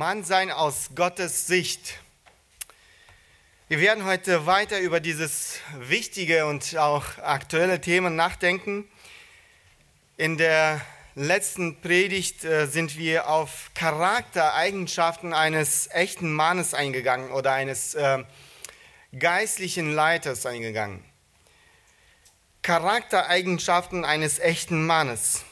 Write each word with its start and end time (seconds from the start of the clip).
Mannsein 0.00 0.50
aus 0.50 0.92
Gottes 0.94 1.46
Sicht. 1.46 1.98
Wir 3.68 3.80
werden 3.80 4.06
heute 4.06 4.46
weiter 4.46 4.80
über 4.80 4.98
dieses 4.98 5.58
wichtige 5.78 6.46
und 6.46 6.74
auch 6.78 7.04
aktuelle 7.18 7.82
Thema 7.82 8.08
nachdenken. 8.08 8.90
In 10.16 10.38
der 10.38 10.80
letzten 11.16 11.82
Predigt 11.82 12.44
äh, 12.44 12.64
sind 12.64 12.96
wir 12.96 13.28
auf 13.28 13.72
Charaktereigenschaften 13.74 15.34
eines 15.34 15.90
echten 15.90 16.32
Mannes 16.32 16.72
eingegangen 16.72 17.30
oder 17.32 17.52
eines 17.52 17.94
äh, 17.94 18.24
geistlichen 19.18 19.92
Leiters 19.92 20.46
eingegangen. 20.46 21.04
Charaktereigenschaften 22.62 24.06
eines 24.06 24.38
echten 24.38 24.86
Mannes. 24.86 25.44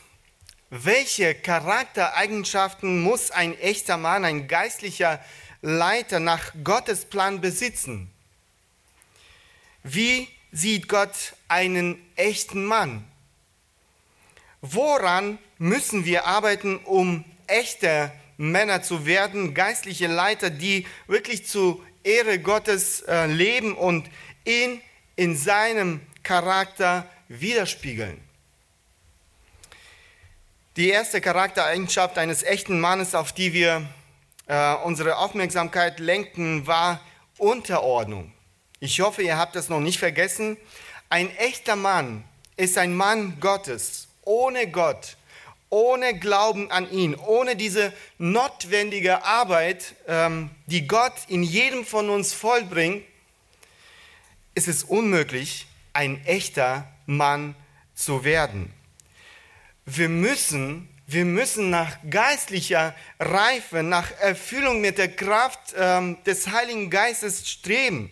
Welche 0.71 1.35
Charaktereigenschaften 1.35 3.03
muss 3.03 3.31
ein 3.31 3.59
echter 3.59 3.97
Mann, 3.97 4.27
ein 4.27 4.49
geistlicher 4.49 5.19
Leiter 5.63 6.21
nach 6.21 6.53
Gottes 6.63 7.07
Plan 7.07 7.41
besitzen? 7.41 8.11
Wie 9.83 10.29
sieht 10.53 10.87
Gott 10.89 11.35
einen 11.49 11.99
echten 12.17 12.67
Mann? 12.67 13.07
Woran 14.61 15.39
müssen 15.57 16.05
wir 16.05 16.27
arbeiten, 16.27 16.77
um 16.79 17.25
echte 17.47 18.13
Männer 18.37 18.83
zu 18.83 19.07
werden, 19.07 19.55
geistliche 19.55 20.07
Leiter, 20.07 20.51
die 20.51 20.87
wirklich 21.07 21.47
zu 21.47 21.83
Ehre 22.05 22.41
Gottes 22.41 23.01
äh, 23.03 23.27
leben 23.27 23.75
und 23.75 24.11
ihn 24.45 24.83
in 25.17 25.35
seinem 25.35 26.03
Charakter 26.23 27.09
widerspiegeln? 27.29 28.28
Die 30.79 30.91
erste 30.91 31.21
Charaktereigenschaft 31.21 32.19
eines 32.19 32.45
echten 32.45 32.79
Mannes, 32.79 33.17
auf 33.17 33.33
die 33.33 33.53
wir 33.53 33.85
äh, 34.47 34.75
unsere 34.85 35.17
Aufmerksamkeit 35.17 35.99
lenken, 35.99 36.69
war 36.69 37.01
Unterordnung. 37.37 38.33
Ich 38.79 39.01
hoffe, 39.01 39.23
ihr 39.23 39.37
habt 39.37 39.57
das 39.57 39.69
noch 39.69 39.81
nicht 39.81 39.99
vergessen. 39.99 40.57
Ein 41.09 41.37
echter 41.37 41.75
Mann 41.75 42.23
ist 42.57 42.79
ein 42.79 42.95
Mann 42.95 43.41
Gottes, 43.41 44.07
ohne 44.23 44.71
Gott, 44.71 45.17
ohne 45.69 46.17
Glauben 46.17 46.71
an 46.71 46.89
ihn, 46.93 47.17
ohne 47.17 47.57
diese 47.57 47.93
notwendige 48.19 49.25
Arbeit, 49.25 49.97
ähm, 50.07 50.49
die 50.67 50.87
Gott 50.87 51.15
in 51.27 51.43
jedem 51.43 51.85
von 51.85 52.09
uns 52.09 52.33
vollbringt, 52.33 53.03
ist 54.55 54.69
es 54.69 54.85
unmöglich, 54.85 55.67
ein 55.93 56.25
echter 56.25 56.87
Mann 57.05 57.57
zu 57.97 58.23
werden. 58.23 58.73
Wir 59.91 60.11
müssen, 60.11 60.87
wir 61.07 61.25
müssen 61.25 61.71
nach 61.71 61.97
geistlicher 62.11 62.95
Reife, 63.19 63.83
nach 63.83 64.11
Erfüllung 64.21 64.83
mit 64.83 64.99
der 64.99 65.09
Kraft 65.09 65.75
ähm, 65.79 66.23
des 66.25 66.49
Heiligen 66.49 66.91
Geistes 66.91 67.49
streben. 67.49 68.11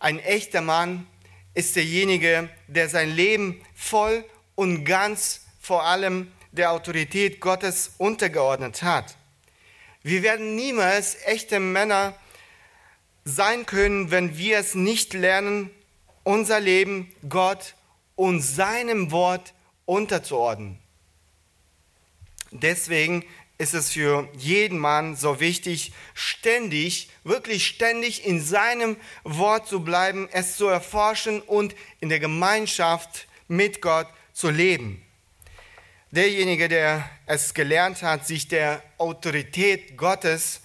Ein 0.00 0.18
echter 0.18 0.60
Mann 0.60 1.06
ist 1.54 1.76
derjenige, 1.76 2.48
der 2.66 2.88
sein 2.88 3.14
Leben 3.14 3.64
voll 3.76 4.24
und 4.56 4.84
ganz 4.84 5.42
vor 5.60 5.84
allem 5.84 6.32
der 6.50 6.72
Autorität 6.72 7.38
Gottes 7.38 7.92
untergeordnet 7.98 8.82
hat. 8.82 9.16
Wir 10.02 10.24
werden 10.24 10.56
niemals 10.56 11.18
echte 11.24 11.60
Männer 11.60 12.16
sein 13.24 13.64
können, 13.64 14.10
wenn 14.10 14.36
wir 14.36 14.58
es 14.58 14.74
nicht 14.74 15.14
lernen, 15.14 15.70
unser 16.24 16.58
Leben 16.58 17.14
Gott 17.28 17.76
und 18.16 18.40
seinem 18.40 19.12
Wort 19.12 19.46
zu 19.46 19.61
unterzuordnen. 19.92 20.78
Deswegen 22.50 23.24
ist 23.58 23.74
es 23.74 23.92
für 23.92 24.28
jeden 24.36 24.78
Mann 24.78 25.16
so 25.16 25.38
wichtig, 25.38 25.92
ständig, 26.14 27.10
wirklich 27.24 27.66
ständig 27.66 28.26
in 28.26 28.40
seinem 28.40 28.96
Wort 29.22 29.68
zu 29.68 29.80
bleiben, 29.80 30.28
es 30.32 30.56
zu 30.56 30.66
erforschen 30.66 31.40
und 31.40 31.74
in 32.00 32.08
der 32.08 32.18
Gemeinschaft 32.18 33.28
mit 33.48 33.80
Gott 33.80 34.08
zu 34.32 34.50
leben. 34.50 35.02
Derjenige, 36.10 36.68
der 36.68 37.08
es 37.26 37.54
gelernt 37.54 38.02
hat, 38.02 38.26
sich 38.26 38.48
der 38.48 38.82
Autorität 38.98 39.96
Gottes 39.96 40.60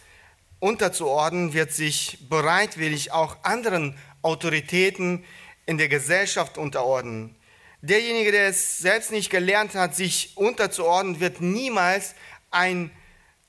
unterzuordnen, 0.59 1.53
wird 1.53 1.71
sich 1.71 2.17
bereitwillig 2.29 3.11
auch 3.11 3.37
anderen 3.43 3.97
Autoritäten 4.21 5.23
in 5.65 5.77
der 5.77 5.87
Gesellschaft 5.87 6.57
unterordnen. 6.57 7.36
Derjenige, 7.81 8.31
der 8.31 8.47
es 8.47 8.79
selbst 8.79 9.11
nicht 9.11 9.29
gelernt 9.29 9.75
hat, 9.75 9.95
sich 9.95 10.31
unterzuordnen, 10.35 11.19
wird 11.19 11.41
niemals 11.41 12.15
ein 12.49 12.91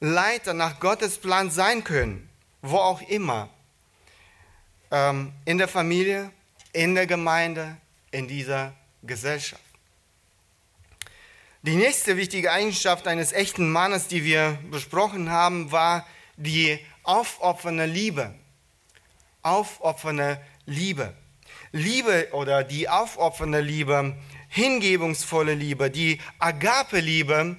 Leiter 0.01 0.55
nach 0.55 0.81
Gottes 0.81 1.19
Plan 1.19 1.51
sein 1.51 1.83
können, 1.83 2.29
wo 2.63 2.77
auch 2.77 3.01
immer. 3.03 3.49
Ähm, 4.91 5.33
in 5.45 5.59
der 5.59 5.69
Familie, 5.69 6.31
in 6.73 6.95
der 6.95 7.07
Gemeinde, 7.07 7.77
in 8.11 8.29
dieser 8.29 8.75
Gesellschaft. 9.03 9.63
Die 11.63 11.75
nächste 11.75 12.17
wichtige 12.17 12.53
Eigenschaft 12.53 13.09
eines 13.09 13.33
echten 13.33 13.71
Mannes, 13.71 14.09
die 14.09 14.25
wir 14.25 14.59
besprochen 14.71 15.31
haben, 15.31 15.73
war 15.73 16.07
die 16.37 16.79
aufopfernde 17.03 17.87
Liebe. 17.87 18.33
Aufopfernde 19.43 20.41
Liebe. 20.67 21.15
Liebe 21.73 22.29
oder 22.33 22.65
die 22.65 22.89
aufopfernde 22.89 23.61
Liebe, 23.61 24.17
hingebungsvolle 24.49 25.55
Liebe, 25.55 25.91
die 25.91 26.21
Agape-Liebe, 26.39 27.57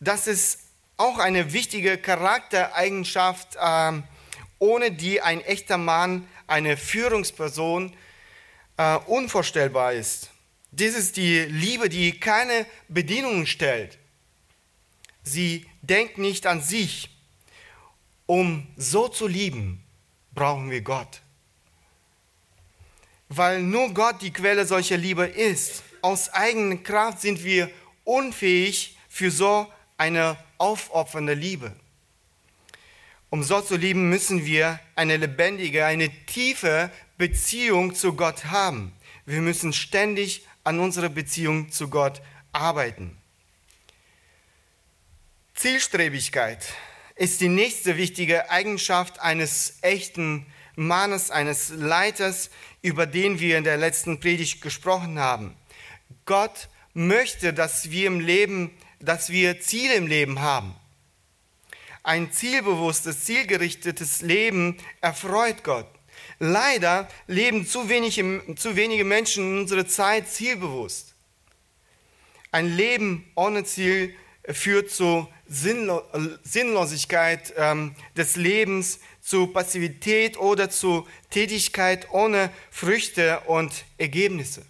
das 0.00 0.26
ist 0.26 0.60
auch 0.96 1.18
eine 1.18 1.52
wichtige 1.52 1.98
Charaktereigenschaft, 1.98 3.56
äh, 3.56 4.02
ohne 4.58 4.92
die 4.92 5.20
ein 5.20 5.40
echter 5.40 5.78
Mann, 5.78 6.28
eine 6.46 6.76
Führungsperson 6.76 7.92
äh, 8.76 8.96
unvorstellbar 9.06 9.92
ist. 9.92 10.30
Dies 10.70 10.94
ist 10.94 11.16
die 11.16 11.40
Liebe, 11.40 11.88
die 11.88 12.18
keine 12.18 12.66
Bedingungen 12.88 13.46
stellt. 13.46 13.98
Sie 15.22 15.66
denkt 15.82 16.18
nicht 16.18 16.46
an 16.46 16.62
sich. 16.62 17.10
Um 18.26 18.66
so 18.76 19.08
zu 19.08 19.26
lieben, 19.26 19.84
brauchen 20.34 20.70
wir 20.70 20.80
Gott 20.80 21.21
weil 23.36 23.62
nur 23.62 23.94
Gott 23.94 24.20
die 24.20 24.32
Quelle 24.32 24.66
solcher 24.66 24.96
Liebe 24.96 25.24
ist. 25.24 25.82
Aus 26.02 26.28
eigener 26.30 26.76
Kraft 26.76 27.20
sind 27.20 27.44
wir 27.44 27.70
unfähig 28.04 28.96
für 29.08 29.30
so 29.30 29.66
eine 29.96 30.36
aufopfernde 30.58 31.34
Liebe. 31.34 31.72
Um 33.30 33.42
so 33.42 33.60
zu 33.62 33.76
lieben, 33.76 34.10
müssen 34.10 34.44
wir 34.44 34.78
eine 34.94 35.16
lebendige, 35.16 35.86
eine 35.86 36.10
tiefe 36.26 36.90
Beziehung 37.16 37.94
zu 37.94 38.14
Gott 38.14 38.46
haben. 38.46 38.92
Wir 39.24 39.40
müssen 39.40 39.72
ständig 39.72 40.46
an 40.64 40.80
unserer 40.80 41.08
Beziehung 41.08 41.70
zu 41.70 41.88
Gott 41.88 42.20
arbeiten. 42.52 43.16
Zielstrebigkeit 45.54 46.74
ist 47.14 47.40
die 47.40 47.48
nächste 47.48 47.96
wichtige 47.96 48.50
Eigenschaft 48.50 49.20
eines 49.20 49.78
echten 49.80 50.46
Mannes, 50.76 51.30
eines 51.30 51.70
Leiters, 51.70 52.50
über 52.80 53.06
den 53.06 53.40
wir 53.40 53.58
in 53.58 53.64
der 53.64 53.76
letzten 53.76 54.20
Predigt 54.20 54.62
gesprochen 54.62 55.18
haben. 55.18 55.54
Gott 56.24 56.68
möchte, 56.94 57.52
dass 57.52 57.90
wir 57.90 58.06
im 58.06 58.20
Leben, 58.20 58.70
dass 59.00 59.30
wir 59.30 59.60
Ziele 59.60 59.94
im 59.94 60.06
Leben 60.06 60.40
haben. 60.40 60.74
Ein 62.02 62.32
zielbewusstes, 62.32 63.24
zielgerichtetes 63.24 64.22
Leben 64.22 64.78
erfreut 65.00 65.62
Gott. 65.62 65.86
Leider 66.38 67.08
leben 67.28 67.66
zu, 67.66 67.88
wenig, 67.88 68.22
zu 68.56 68.76
wenige 68.76 69.04
Menschen 69.04 69.44
in 69.44 69.58
unserer 69.60 69.86
Zeit 69.86 70.28
zielbewusst. 70.28 71.14
Ein 72.50 72.76
Leben 72.76 73.30
ohne 73.36 73.64
Ziel 73.64 74.14
führt 74.48 74.90
zu 74.90 75.28
Sinnlosigkeit 75.46 77.54
ähm, 77.56 77.94
des 78.16 78.34
Lebens, 78.36 78.98
zu 79.22 79.46
Passivität 79.46 80.36
oder 80.36 80.68
zu 80.68 81.06
Tätigkeit 81.30 82.10
ohne 82.10 82.50
Früchte 82.70 83.40
und 83.46 83.84
Ergebnisse. 83.96 84.66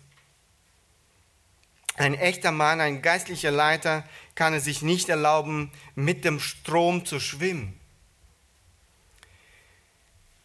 Ein 1.97 2.15
echter 2.15 2.53
Mann, 2.53 2.81
ein 2.81 3.03
geistlicher 3.03 3.51
Leiter 3.51 4.05
kann 4.35 4.55
es 4.55 4.65
sich 4.65 4.83
nicht 4.83 5.09
erlauben, 5.09 5.73
mit 5.95 6.25
dem 6.25 6.39
Strom 6.39 7.05
zu 7.05 7.19
schwimmen. 7.19 7.79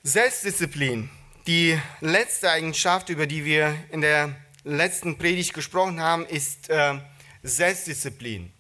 Selbstdisziplin, 0.04 1.10
die 1.46 1.80
letzte 2.00 2.50
Eigenschaft, 2.50 3.10
über 3.10 3.28
die 3.28 3.44
wir 3.44 3.76
in 3.92 4.02
der 4.02 4.36
letzten 4.64 5.18
Predigt 5.18 5.54
gesprochen 5.54 6.00
haben, 6.00 6.26
ist 6.26 6.70
äh, 6.70 7.00
Selbstdisziplin. 7.44 8.52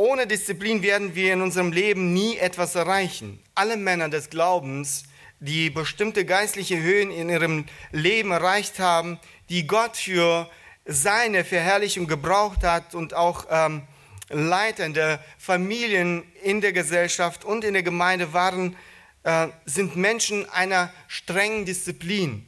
Ohne 0.00 0.28
Disziplin 0.28 0.84
werden 0.84 1.16
wir 1.16 1.32
in 1.32 1.42
unserem 1.42 1.72
Leben 1.72 2.12
nie 2.12 2.36
etwas 2.36 2.76
erreichen. 2.76 3.42
Alle 3.56 3.76
Männer 3.76 4.08
des 4.08 4.30
Glaubens, 4.30 5.02
die 5.40 5.70
bestimmte 5.70 6.24
geistliche 6.24 6.80
Höhen 6.80 7.10
in 7.10 7.28
ihrem 7.28 7.64
Leben 7.90 8.30
erreicht 8.30 8.78
haben, 8.78 9.18
die 9.48 9.66
Gott 9.66 9.96
für 9.96 10.48
seine 10.84 11.44
Verherrlichung 11.44 12.06
gebraucht 12.06 12.62
hat 12.62 12.94
und 12.94 13.12
auch 13.12 13.46
ähm, 13.50 13.88
der 14.30 15.18
Familien, 15.36 16.22
in 16.44 16.60
der 16.60 16.72
Gesellschaft 16.72 17.44
und 17.44 17.64
in 17.64 17.72
der 17.72 17.82
Gemeinde 17.82 18.32
waren, 18.32 18.76
äh, 19.24 19.48
sind 19.64 19.96
Menschen 19.96 20.48
einer 20.48 20.92
strengen 21.08 21.64
Disziplin 21.64 22.46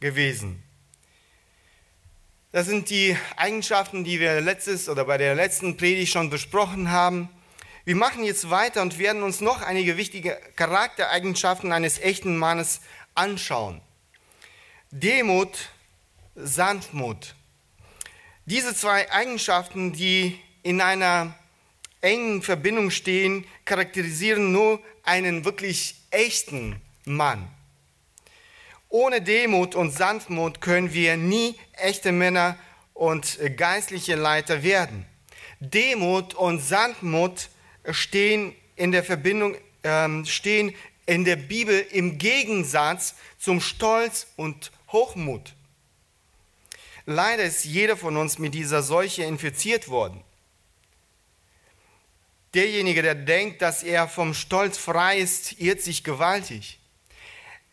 gewesen. 0.00 0.61
Das 2.52 2.66
sind 2.66 2.90
die 2.90 3.16
Eigenschaften, 3.36 4.04
die 4.04 4.20
wir 4.20 4.42
letztes 4.42 4.90
oder 4.90 5.06
bei 5.06 5.16
der 5.16 5.34
letzten 5.34 5.78
Predigt 5.78 6.12
schon 6.12 6.28
besprochen 6.28 6.90
haben. 6.90 7.30
Wir 7.86 7.96
machen 7.96 8.24
jetzt 8.24 8.50
weiter 8.50 8.82
und 8.82 8.98
werden 8.98 9.22
uns 9.22 9.40
noch 9.40 9.62
einige 9.62 9.96
wichtige 9.96 10.38
Charaktereigenschaften 10.56 11.72
eines 11.72 11.98
echten 11.98 12.36
Mannes 12.36 12.82
anschauen. 13.14 13.80
Demut, 14.90 15.70
Sanftmut. 16.34 17.34
Diese 18.44 18.74
zwei 18.74 19.10
Eigenschaften, 19.10 19.94
die 19.94 20.38
in 20.62 20.82
einer 20.82 21.34
engen 22.02 22.42
Verbindung 22.42 22.90
stehen, 22.90 23.46
charakterisieren 23.64 24.52
nur 24.52 24.78
einen 25.04 25.46
wirklich 25.46 25.94
echten 26.10 26.82
Mann. 27.06 27.48
Ohne 28.92 29.22
Demut 29.22 29.74
und 29.74 29.90
Sanftmut 29.90 30.60
können 30.60 30.92
wir 30.92 31.16
nie 31.16 31.58
echte 31.72 32.12
Männer 32.12 32.58
und 32.92 33.38
geistliche 33.56 34.16
Leiter 34.16 34.62
werden. 34.62 35.06
Demut 35.60 36.34
und 36.34 36.60
Sanftmut 36.60 37.48
stehen 37.90 38.54
in 38.76 38.92
der 38.92 39.02
Verbindung, 39.02 39.56
äh, 39.82 40.26
stehen 40.26 40.74
in 41.06 41.24
der 41.24 41.36
Bibel 41.36 41.80
im 41.90 42.18
Gegensatz 42.18 43.14
zum 43.38 43.62
Stolz 43.62 44.26
und 44.36 44.70
Hochmut. 44.92 45.54
Leider 47.06 47.44
ist 47.44 47.64
jeder 47.64 47.96
von 47.96 48.18
uns 48.18 48.38
mit 48.38 48.52
dieser 48.52 48.82
Seuche 48.82 49.22
infiziert 49.22 49.88
worden. 49.88 50.22
Derjenige, 52.52 53.00
der 53.00 53.14
denkt, 53.14 53.62
dass 53.62 53.82
er 53.84 54.06
vom 54.06 54.34
Stolz 54.34 54.76
frei 54.76 55.16
ist, 55.16 55.58
irrt 55.58 55.80
sich 55.80 56.04
gewaltig. 56.04 56.78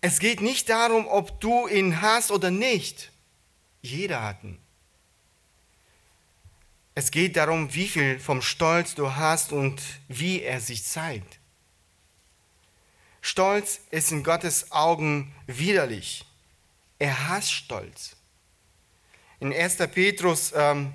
Es 0.01 0.19
geht 0.19 0.41
nicht 0.41 0.69
darum, 0.69 1.07
ob 1.07 1.41
du 1.41 1.67
ihn 1.67 2.01
hast 2.01 2.31
oder 2.31 2.51
nicht. 2.51 3.11
Jeder 3.81 4.23
hat 4.23 4.43
ihn. 4.43 4.57
Es 6.95 7.11
geht 7.11 7.35
darum, 7.37 7.73
wie 7.73 7.87
viel 7.87 8.19
vom 8.19 8.41
Stolz 8.41 8.95
du 8.95 9.15
hast 9.15 9.51
und 9.51 9.81
wie 10.07 10.41
er 10.41 10.59
sich 10.59 10.83
zeigt. 10.83 11.39
Stolz 13.21 13.81
ist 13.91 14.11
in 14.11 14.23
Gottes 14.23 14.71
Augen 14.71 15.33
widerlich. 15.47 16.25
Er 16.97 17.29
hasst 17.29 17.51
Stolz. 17.51 18.15
In 19.39 19.53
1. 19.53 19.77
Petrus 19.93 20.51
ähm, 20.55 20.93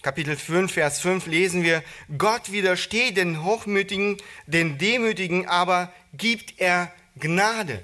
Kapitel 0.00 0.36
5, 0.36 0.72
Vers 0.72 1.00
5 1.00 1.26
lesen 1.26 1.62
wir, 1.62 1.82
Gott 2.18 2.52
widersteht 2.52 3.16
den 3.16 3.42
Hochmütigen, 3.42 4.18
den 4.46 4.76
Demütigen 4.76 5.48
aber 5.48 5.92
gibt 6.12 6.60
er 6.60 6.92
Gnade. 7.16 7.82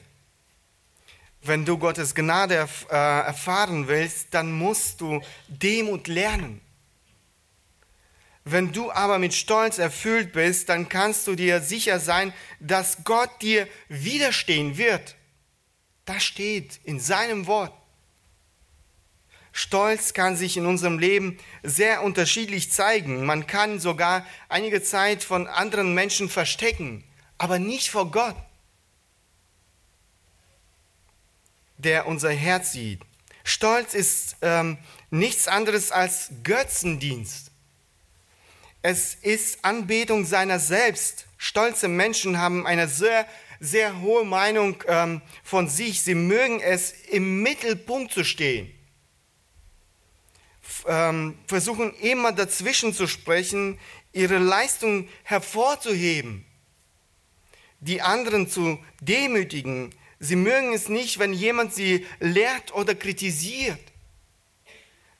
Wenn 1.43 1.65
du 1.65 1.79
Gottes 1.79 2.15
Gnade 2.15 2.69
äh, 2.91 2.95
erfahren 2.95 3.89
willst, 3.89 4.29
dann 4.33 4.53
musst 4.53 5.01
du 5.01 5.23
Demut 5.49 6.07
lernen. 6.07 6.61
Wenn 8.45 8.73
du 8.73 8.91
aber 8.91 9.19
mit 9.19 9.35
Stolz 9.35 9.79
erfüllt 9.79 10.33
bist, 10.33 10.69
dann 10.69 10.89
kannst 10.89 11.27
du 11.27 11.35
dir 11.35 11.61
sicher 11.61 12.01
sein, 12.01 12.33
dass 12.59 13.05
Gott 13.05 13.31
dir 13.43 13.69
widerstehen 13.89 14.77
wird. 14.77 15.17
Das 16.05 16.25
steht 16.25 16.81
in 16.85 17.01
seinem 17.01 17.47
Wort. 17.47 17.73
Stolz 19.53 20.15
kann 20.15 20.37
sich 20.37 20.57
in 20.57 20.67
unserem 20.67 20.99
Leben 20.99 21.39
sehr 21.63 22.03
unterschiedlich 22.03 22.71
zeigen. 22.71 23.25
Man 23.25 23.47
kann 23.47 23.81
sogar 23.81 24.27
einige 24.49 24.83
Zeit 24.83 25.25
von 25.25 25.47
anderen 25.47 25.95
Menschen 25.95 26.29
verstecken, 26.29 27.05
aber 27.37 27.59
nicht 27.59 27.91
vor 27.91 28.11
Gott, 28.11 28.37
der 31.83 32.07
unser 32.07 32.31
Herz 32.31 32.73
sieht. 32.73 33.01
Stolz 33.45 33.95
ist 33.95 34.37
ähm, 34.43 34.79
nichts 35.11 35.49
anderes 35.49 35.93
als 35.93 36.31
Götzendienst. 36.43 37.51
Es 38.83 39.15
ist 39.15 39.65
Anbetung 39.65 40.25
seiner 40.25 40.59
selbst. 40.59 41.27
Stolze 41.37 41.89
Menschen 41.89 42.39
haben 42.39 42.67
eine 42.67 42.89
sehr, 42.89 43.27
sehr 43.59 44.01
hohe 44.01 44.25
Meinung 44.25 44.83
ähm, 44.87 45.23
von 45.43 45.69
sich. 45.69 46.03
Sie 46.03 46.15
mögen 46.15 46.61
es, 46.61 46.93
im 47.09 47.43
Mittelpunkt 47.43 48.13
zu 48.13 48.25
stehen 48.25 48.73
ähm, 50.87 51.39
versuchen 51.47 51.95
immer 51.97 52.33
dazwischen 52.33 52.93
zu 52.93 53.07
sprechen, 53.07 53.79
ihre 54.13 54.39
Leistung 54.39 55.09
hervorzuheben, 55.23 56.45
die 57.81 58.03
anderen 58.03 58.49
zu 58.49 58.79
demütigen. 59.01 59.95
Sie 60.21 60.37
mögen 60.37 60.75
es 60.75 60.91
nicht, 60.91 61.19
wenn 61.19 61.33
jemand 61.33 61.75
sie 61.75 62.07
lehrt 62.21 62.75
oder 62.75 62.95
kritisiert. 62.95 63.81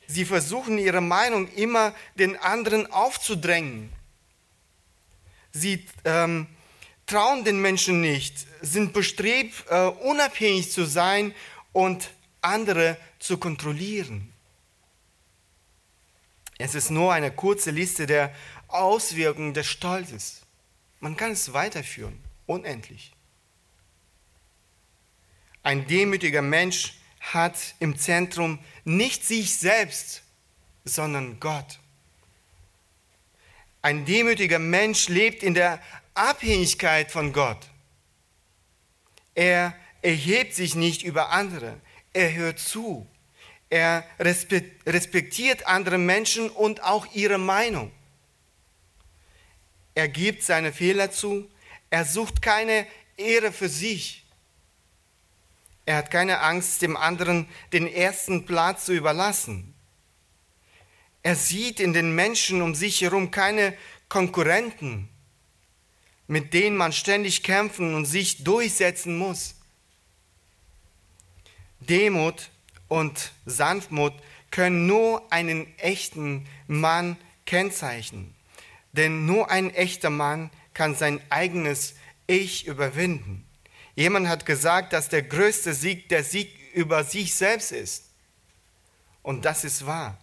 Sie 0.07 0.27
versuchen 0.27 0.77
ihre 0.77 1.01
Meinung 1.01 1.49
immer 1.55 1.95
den 2.17 2.37
anderen 2.37 2.87
aufzudrängen. 2.93 3.91
Sie 5.53 5.87
ähm, 6.05 6.47
trauen 7.07 7.45
den 7.45 7.63
Menschen 7.63 8.03
nicht, 8.03 8.47
sind 8.61 8.93
bestrebt, 8.93 9.65
äh, 9.71 9.87
unabhängig 9.87 10.71
zu 10.71 10.85
sein 10.85 11.35
und 11.73 12.11
andere 12.43 12.99
zu 13.19 13.39
kontrollieren. 13.39 14.31
Es 16.59 16.75
ist 16.75 16.91
nur 16.91 17.15
eine 17.15 17.31
kurze 17.31 17.71
Liste 17.71 18.07
der 18.07 18.35
Auswirkungen 18.69 19.55
des 19.55 19.67
Stolzes. 19.67 20.43
Man 21.01 21.17
kann 21.17 21.33
es 21.33 21.55
weiterführen, 21.55 22.23
unendlich. 22.47 23.13
Ein 25.63 25.87
demütiger 25.87 26.43
Mensch 26.43 26.95
hat 27.21 27.75
im 27.81 27.99
Zentrum 27.99 28.59
nicht 28.85 29.25
sich 29.25 29.57
selbst, 29.57 30.23
sondern 30.85 31.39
Gott. 31.39 31.79
Ein 33.83 34.05
demütiger 34.05 34.59
Mensch 34.59 35.09
lebt 35.09 35.43
in 35.43 35.55
der 35.55 35.81
Abhängigkeit 36.15 37.11
von 37.11 37.33
Gott. 37.33 37.69
Er 39.35 39.75
erhebt 40.03 40.55
sich 40.55 40.75
nicht 40.75 41.03
über 41.03 41.31
andere, 41.31 41.81
er 42.13 42.35
hört 42.35 42.59
zu. 42.59 43.07
Er 43.71 44.05
respektiert 44.21 45.67
andere 45.67 45.97
Menschen 45.97 46.51
und 46.51 46.83
auch 46.83 47.07
ihre 47.15 47.39
Meinung. 47.39 47.93
Er 49.95 50.09
gibt 50.09 50.43
seine 50.43 50.73
Fehler 50.73 51.13
zu. 51.13 51.49
Er 51.89 52.05
sucht 52.05 52.43
keine 52.43 52.87
Ehre 53.17 53.53
für 53.53 53.69
sich. 53.69 54.20
Er 55.87 55.97
hat 55.97 56.11
keine 56.11 56.41
Angst, 56.41 56.83
dem 56.83 56.97
anderen 56.97 57.49
den 57.73 57.87
ersten 57.87 58.47
Platz 58.47 58.85
zu 58.85 58.93
überlassen. 58.93 59.75
Er 61.23 61.37
sieht 61.37 61.81
in 61.81 61.93
den 61.93 62.15
Menschen 62.15 62.63
um 62.63 62.75
sich 62.75 63.01
herum 63.01 63.31
keine 63.31 63.75
Konkurrenten, 64.09 65.09
mit 66.27 66.55
denen 66.55 66.77
man 66.77 66.93
ständig 66.93 67.43
kämpfen 67.43 67.95
und 67.95 68.07
sich 68.07 68.45
durchsetzen 68.45 69.17
muss. 69.19 69.57
Demut 71.81 72.51
und 72.89 73.33
Sanftmut 73.47 74.13
können 74.51 74.87
nur 74.87 75.33
einen 75.33 75.67
echten 75.79 76.47
Mann 76.67 77.17
kennzeichnen. 77.47 78.35
Denn 78.93 79.27
nur 79.27 79.51
ein 79.51 79.71
echter 79.71 80.11
Mann 80.11 80.51
kann 80.75 80.95
sein 80.95 81.21
eigenes 81.31 81.95
Ich 82.27 82.67
überwinden. 82.67 83.47
Jemand 83.95 84.29
hat 84.29 84.47
gesagt, 84.47 84.93
dass 84.93 85.09
der 85.09 85.23
größte 85.23 85.75
Sieg 85.75 86.09
der 86.09 86.25
Sieg 86.25 86.51
über 86.75 87.05
sich 87.05 87.35
selbst 87.35 87.73
ist. 87.73 88.11
Und 89.23 89.45
das 89.45 89.65
ist 89.65 89.87
wahr. 89.87 90.19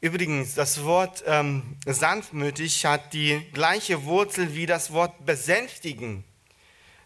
Übrigens, 0.00 0.54
das 0.54 0.82
Wort 0.82 1.22
ähm, 1.26 1.76
sanftmütig 1.86 2.84
hat 2.84 3.12
die 3.12 3.40
gleiche 3.52 4.04
Wurzel 4.04 4.54
wie 4.54 4.66
das 4.66 4.92
Wort 4.92 5.24
besänftigen. 5.24 6.24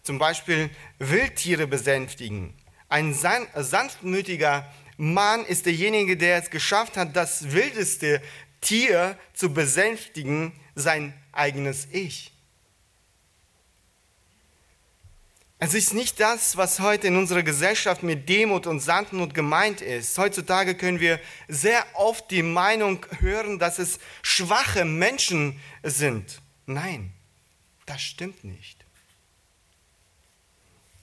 Zum 0.03 0.19
Beispiel 0.19 0.71
Wildtiere 0.99 1.67
besänftigen. 1.67 2.55
Ein 2.89 3.13
sanftmütiger 3.13 4.73
Mann 4.97 5.45
ist 5.45 5.67
derjenige, 5.67 6.17
der 6.17 6.39
es 6.39 6.49
geschafft 6.49 6.97
hat, 6.97 7.15
das 7.17 7.53
wildeste 7.53 8.23
Tier 8.61 9.19
zu 9.35 9.53
besänftigen, 9.53 10.53
sein 10.75 11.13
eigenes 11.33 11.89
Ich. 11.91 12.33
Es 15.59 15.73
ist 15.73 15.95
nicht 15.95 16.21
das, 16.21 16.57
was 16.57 16.81
heute 16.81 17.07
in 17.07 17.17
unserer 17.17 17.43
Gesellschaft 17.43 18.03
mit 18.03 18.29
Demut 18.29 18.67
und 18.67 18.81
Sanftmut 18.81 19.33
gemeint 19.33 19.81
ist. 19.81 20.19
Heutzutage 20.19 20.75
können 20.75 21.01
wir 21.01 21.19
sehr 21.49 21.85
oft 21.95 22.31
die 22.31 22.43
Meinung 22.43 23.07
hören, 23.21 23.59
dass 23.59 23.79
es 23.79 23.99
schwache 24.23 24.85
Menschen 24.85 25.59
sind. 25.83 26.43
Nein, 26.67 27.13
das 27.87 28.03
stimmt 28.03 28.45
nicht 28.45 28.87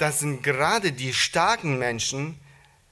das 0.04 0.20
sind 0.20 0.44
gerade 0.44 0.92
die 0.92 1.14
starken 1.14 1.78
Menschen, 1.78 2.38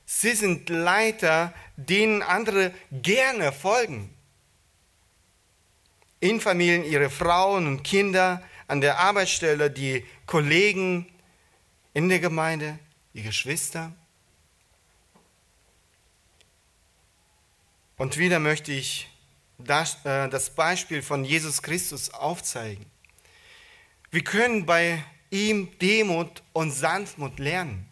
sie 0.06 0.34
sind 0.34 0.70
Leiter, 0.70 1.54
denen 1.76 2.22
andere 2.22 2.74
gerne 2.90 3.52
folgen. 3.52 4.14
in 6.22 6.40
Familien 6.40 6.86
ihre 6.86 7.10
Frauen 7.10 7.66
und 7.68 7.84
Kinder, 7.84 8.42
an 8.68 8.80
der 8.80 9.00
Arbeitsstelle 9.00 9.72
die 9.72 10.06
Kollegen, 10.26 11.08
in 11.94 12.10
der 12.10 12.20
Gemeinde 12.20 12.80
die 13.14 13.24
Geschwister. 13.24 13.92
Und 17.98 18.18
wieder 18.18 18.40
möchte 18.40 18.72
ich 18.72 19.10
das, 19.58 20.04
äh, 20.06 20.28
das 20.30 20.50
Beispiel 20.50 21.02
von 21.02 21.24
Jesus 21.24 21.62
Christus 21.62 22.10
aufzeigen. 22.10 22.86
Wir 24.10 24.24
können 24.24 24.66
bei 24.66 25.04
ihm 25.30 25.78
Demut 25.80 26.42
und 26.54 26.72
Sanftmut 26.72 27.40
lernen. 27.40 27.88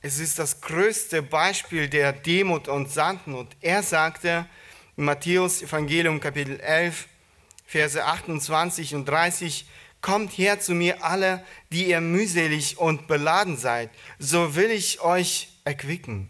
Es 0.00 0.18
ist 0.18 0.38
das 0.38 0.60
größte 0.60 1.22
Beispiel 1.22 1.88
der 1.88 2.12
Demut 2.12 2.66
und 2.66 2.90
Sanftmut. 2.90 3.48
Er 3.60 3.82
sagte 3.82 4.46
in 4.96 5.04
Matthäus 5.04 5.62
Evangelium 5.62 6.18
Kapitel 6.18 6.58
11, 6.58 7.06
Verse 7.64 8.04
28 8.04 8.94
und 8.96 9.06
30, 9.06 9.64
Kommt 10.02 10.36
her 10.36 10.60
zu 10.60 10.74
mir 10.74 11.04
alle, 11.04 11.44
die 11.70 11.88
ihr 11.88 12.00
mühselig 12.00 12.76
und 12.76 13.06
beladen 13.06 13.56
seid, 13.56 13.88
so 14.18 14.56
will 14.56 14.70
ich 14.70 15.00
euch 15.00 15.48
erquicken. 15.64 16.28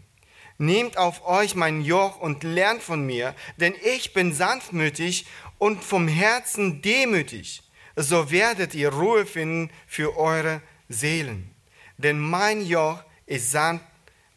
Nehmt 0.59 0.99
auf 0.99 1.26
euch 1.26 1.55
mein 1.55 1.81
Joch 1.81 2.21
und 2.21 2.45
lernt 2.45 2.83
von 2.83 3.05
mir, 3.05 3.35
denn 3.57 3.75
ich 3.83 4.12
bin 4.12 4.33
sanftmütig 4.35 5.26
und 5.59 5.83
vom 5.83 6.07
Herzen 6.07 6.83
demütig. 6.83 7.62
So 7.97 8.31
werdet 8.31 8.75
ihr 8.75 8.91
Ruhe 8.91 9.26
finden 9.26 9.71
für 9.87 10.17
eure 10.17 10.61
Seelen. 10.88 11.50
Denn 11.97 12.19
mein 12.19 12.64
Joch 12.64 13.02
ist 13.26 13.50
sanft 13.50 13.85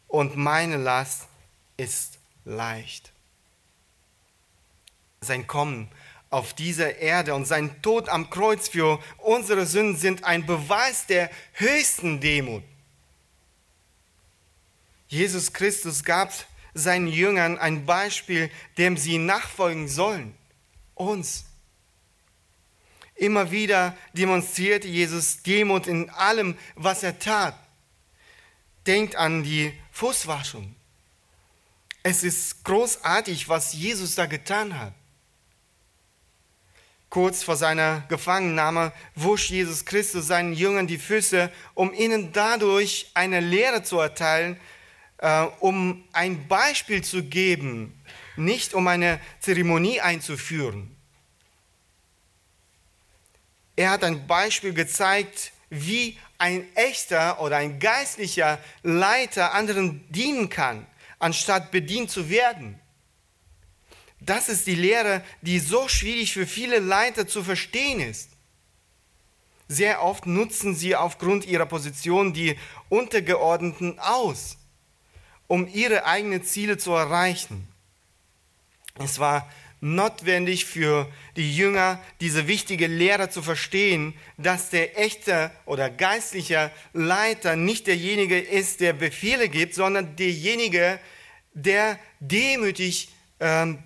und 0.08 0.36
meine 0.36 0.78
Last 0.78 1.28
ist 1.76 2.18
leicht. 2.44 3.12
Sein 5.20 5.46
Kommen 5.46 5.90
auf 6.30 6.54
dieser 6.54 6.96
Erde 6.98 7.34
und 7.34 7.46
sein 7.46 7.82
Tod 7.82 8.08
am 8.08 8.30
Kreuz 8.30 8.68
für 8.68 9.00
unsere 9.18 9.66
Sünden 9.66 9.96
sind 9.96 10.24
ein 10.24 10.46
Beweis 10.46 11.06
der 11.06 11.30
höchsten 11.52 12.20
Demut. 12.20 12.62
Jesus 15.08 15.52
Christus 15.52 16.02
gab 16.02 16.32
seinen 16.74 17.06
Jüngern 17.06 17.58
ein 17.58 17.86
Beispiel, 17.86 18.50
dem 18.76 18.96
sie 18.96 19.18
nachfolgen 19.18 19.88
sollen. 19.88 20.34
Uns. 20.94 21.44
Immer 23.14 23.50
wieder 23.50 23.96
demonstrierte 24.12 24.88
Jesus 24.88 25.42
Demut 25.42 25.86
in 25.86 26.10
allem, 26.10 26.56
was 26.74 27.02
er 27.02 27.18
tat 27.18 27.56
denkt 28.86 29.16
an 29.16 29.42
die 29.42 29.72
Fußwaschung. 29.92 30.74
Es 32.02 32.22
ist 32.22 32.64
großartig, 32.64 33.48
was 33.48 33.72
Jesus 33.72 34.14
da 34.14 34.26
getan 34.26 34.78
hat. 34.78 34.94
Kurz 37.16 37.42
vor 37.42 37.56
seiner 37.56 38.04
Gefangennahme 38.10 38.92
wusch 39.14 39.48
Jesus 39.48 39.86
Christus 39.86 40.26
seinen 40.26 40.52
Jüngern 40.52 40.86
die 40.86 40.98
Füße, 40.98 41.50
um 41.72 41.94
ihnen 41.94 42.30
dadurch 42.34 43.10
eine 43.14 43.40
Lehre 43.40 43.82
zu 43.82 43.98
erteilen, 43.98 44.60
äh, 45.16 45.46
um 45.60 46.04
ein 46.12 46.46
Beispiel 46.46 47.02
zu 47.02 47.22
geben, 47.22 47.98
nicht 48.36 48.74
um 48.74 48.86
eine 48.86 49.18
Zeremonie 49.40 50.02
einzuführen. 50.02 50.94
Er 53.76 53.92
hat 53.92 54.04
ein 54.04 54.26
Beispiel 54.26 54.74
gezeigt, 54.74 55.52
wie 55.70 56.18
ein 56.36 56.66
echter 56.76 57.40
oder 57.40 57.56
ein 57.56 57.78
geistlicher 57.78 58.58
Leiter 58.82 59.54
anderen 59.54 60.04
dienen 60.12 60.50
kann, 60.50 60.86
anstatt 61.18 61.70
bedient 61.70 62.10
zu 62.10 62.28
werden. 62.28 62.78
Das 64.26 64.48
ist 64.48 64.66
die 64.66 64.74
Lehre, 64.74 65.24
die 65.40 65.60
so 65.60 65.86
schwierig 65.88 66.32
für 66.32 66.46
viele 66.46 66.80
Leiter 66.80 67.28
zu 67.28 67.44
verstehen 67.44 68.00
ist. 68.00 68.30
Sehr 69.68 70.02
oft 70.02 70.26
nutzen 70.26 70.74
sie 70.74 70.96
aufgrund 70.96 71.46
ihrer 71.46 71.66
Position 71.66 72.32
die 72.32 72.56
Untergeordneten 72.88 73.98
aus, 74.00 74.58
um 75.46 75.68
ihre 75.68 76.04
eigenen 76.06 76.42
Ziele 76.44 76.76
zu 76.76 76.92
erreichen. 76.92 77.68
Es 78.98 79.18
war 79.20 79.48
notwendig 79.80 80.64
für 80.64 81.10
die 81.36 81.54
Jünger, 81.54 82.00
diese 82.20 82.48
wichtige 82.48 82.88
Lehre 82.88 83.30
zu 83.30 83.42
verstehen, 83.42 84.14
dass 84.38 84.70
der 84.70 84.98
echte 84.98 85.52
oder 85.66 85.88
geistliche 85.90 86.72
Leiter 86.92 87.54
nicht 87.54 87.86
derjenige 87.86 88.38
ist, 88.38 88.80
der 88.80 88.92
Befehle 88.92 89.48
gibt, 89.48 89.74
sondern 89.74 90.16
derjenige, 90.16 90.98
der 91.54 91.98
demütig, 92.20 93.10
ähm, 93.38 93.78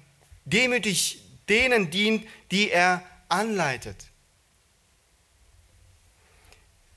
demütig 0.45 1.23
denen 1.49 1.91
dient, 1.91 2.27
die 2.51 2.71
er 2.71 3.03
anleitet. 3.29 4.11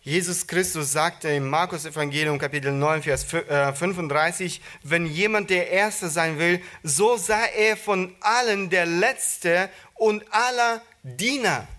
Jesus 0.03 0.47
Christus 0.47 0.91
sagte 0.91 1.29
im 1.29 1.49
Markus 1.49 1.85
Evangelium 1.85 2.37
Kapitel 2.37 2.73
9, 2.73 3.03
Vers 3.03 3.23
35, 3.23 4.59
äh, 4.59 4.61
wenn 4.83 5.05
jemand 5.05 5.49
der 5.49 5.69
Erste 5.69 6.09
sein 6.09 6.37
will, 6.39 6.61
so 6.83 7.15
sei 7.15 7.47
er 7.55 7.77
von 7.77 8.13
allen 8.19 8.69
der 8.69 8.85
Letzte 8.85 9.69
und 9.95 10.25
aller 10.33 10.81
Diener. 11.03 11.69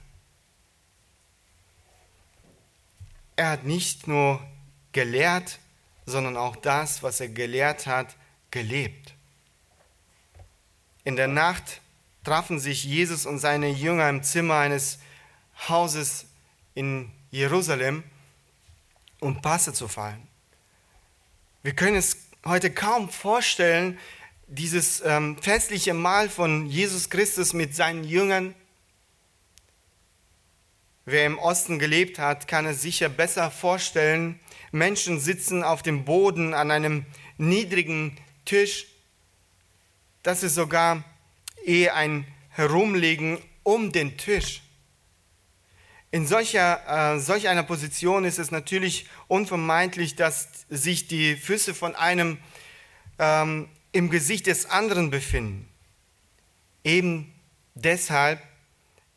Er 3.37 3.51
hat 3.51 3.65
nicht 3.65 4.07
nur 4.07 4.41
gelehrt, 4.93 5.59
sondern 6.07 6.39
auch 6.39 6.57
das, 6.57 7.03
was 7.03 7.21
er 7.21 7.29
gelehrt 7.29 7.87
hat, 7.87 8.17
gelebt. 8.51 9.13
In 11.05 11.17
der 11.17 11.29
Nacht 11.29 11.81
trafen 12.25 12.59
sich 12.59 12.85
Jesus 12.85 13.27
und 13.27 13.39
seine 13.39 13.69
Jünger 13.69 14.09
im 14.09 14.23
Zimmer 14.23 14.57
eines 14.57 14.99
Hauses 15.69 16.27
in 16.75 17.11
Jerusalem 17.31 18.03
um 19.21 19.41
Passe 19.41 19.73
zu 19.73 19.89
fallen. 19.89 20.29
Wir 21.63 21.75
können 21.75 21.97
es 21.97 22.19
heute 22.45 22.71
kaum 22.71 23.09
vorstellen, 23.09 23.99
dieses 24.47 25.03
ähm, 25.05 25.39
festliche 25.41 25.95
Mahl 25.95 26.29
von 26.29 26.67
Jesus 26.67 27.09
Christus 27.09 27.55
mit 27.55 27.75
seinen 27.75 28.05
Jüngern. 28.05 28.55
Wer 31.07 31.25
im 31.25 31.39
Osten 31.39 31.79
gelebt 31.79 32.19
hat, 32.19 32.49
kann 32.49 32.67
es 32.67 32.83
sicher 32.83 33.09
besser 33.09 33.51
vorstellen. 33.51 34.39
Menschen 34.73 35.19
sitzen 35.21 35.65
auf 35.65 35.83
dem 35.83 36.05
Boden 36.05 36.53
an 36.53 36.71
einem 36.71 37.07
niedrigen 37.39 38.17
Tisch. 38.45 38.87
Das 40.25 40.43
ist 40.43 40.55
sogar 40.55 41.05
eher 41.67 41.95
ein 41.97 42.27
Herumlegen 42.49 43.39
um 43.63 43.93
den 43.93 44.17
Tisch. 44.17 44.63
In 46.11 46.27
solcher, 46.27 47.15
äh, 47.15 47.21
solch 47.21 47.47
einer 47.47 47.63
Position 47.63 48.25
ist 48.25 48.39
es 48.39 48.51
natürlich 48.51 49.07
unvermeidlich, 49.29 50.17
dass 50.17 50.49
sich 50.71 51.09
die 51.09 51.37
Füße 51.37 51.75
von 51.75 51.95
einem 51.95 52.39
ähm, 53.19 53.69
im 53.93 54.09
Gesicht 54.09 54.47
des 54.47 54.65
anderen 54.65 55.11
befinden. 55.11 55.69
Eben 56.85 57.35
deshalb 57.75 58.43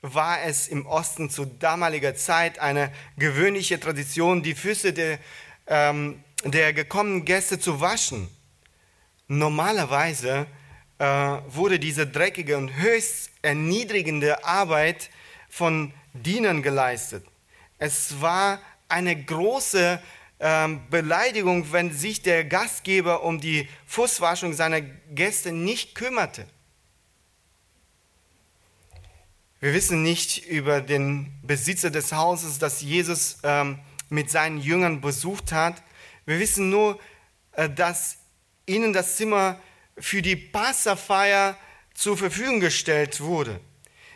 war 0.02 0.42
es 0.44 0.68
im 0.68 0.86
Osten 0.86 1.30
zu 1.30 1.46
damaliger 1.46 2.16
Zeit 2.16 2.60
eine 2.60 2.92
gewöhnliche 3.18 3.80
Tradition, 3.80 4.44
die 4.44 4.56
Füße 4.56 4.92
der, 4.92 5.20
ähm, 5.68 6.22
der 6.44 6.74
gekommenen 6.74 7.24
Gäste 7.24 7.62
zu 7.62 7.80
waschen. 7.80 8.28
Normalerweise 9.30 10.48
äh, 11.00 11.06
wurde 11.48 11.80
diese 11.80 12.08
dreckige 12.08 12.58
und 12.58 12.76
höchst 12.76 13.32
erniedrigende 13.42 14.44
Arbeit 14.44 15.10
von 15.50 15.94
Dienern 16.14 16.62
geleistet. 16.62 17.26
Es 17.78 18.22
war 18.22 18.60
eine 18.90 19.24
große 19.24 20.02
ähm, 20.40 20.82
Beleidigung, 20.90 21.72
wenn 21.72 21.92
sich 21.92 22.22
der 22.22 22.46
Gastgeber 22.46 23.24
um 23.24 23.40
die 23.40 23.68
Fußwaschung 23.86 24.54
seiner 24.54 24.82
Gäste 24.82 25.52
nicht 25.52 25.96
kümmerte. 25.96 26.46
Wir 29.60 29.74
wissen 29.74 30.04
nicht 30.04 30.46
über 30.46 30.82
den 30.82 31.32
Besitzer 31.42 31.90
des 31.90 32.12
Hauses, 32.12 32.60
das 32.60 32.82
Jesus 32.82 33.38
ähm, 33.44 33.80
mit 34.10 34.30
seinen 34.30 34.60
Jüngern 34.60 35.02
besucht 35.02 35.52
hat. 35.52 35.82
Wir 36.26 36.40
wissen 36.40 36.70
nur, 36.70 37.00
äh, 37.54 37.68
dass 37.68 38.18
ihnen 38.68 38.94
das 38.94 39.16
Zimmer 39.16 39.60
für 40.00 40.22
die 40.22 40.36
Passafeier 40.36 41.58
zur 41.94 42.18
Verfügung 42.18 42.60
gestellt 42.60 43.22
wurde. 43.22 43.60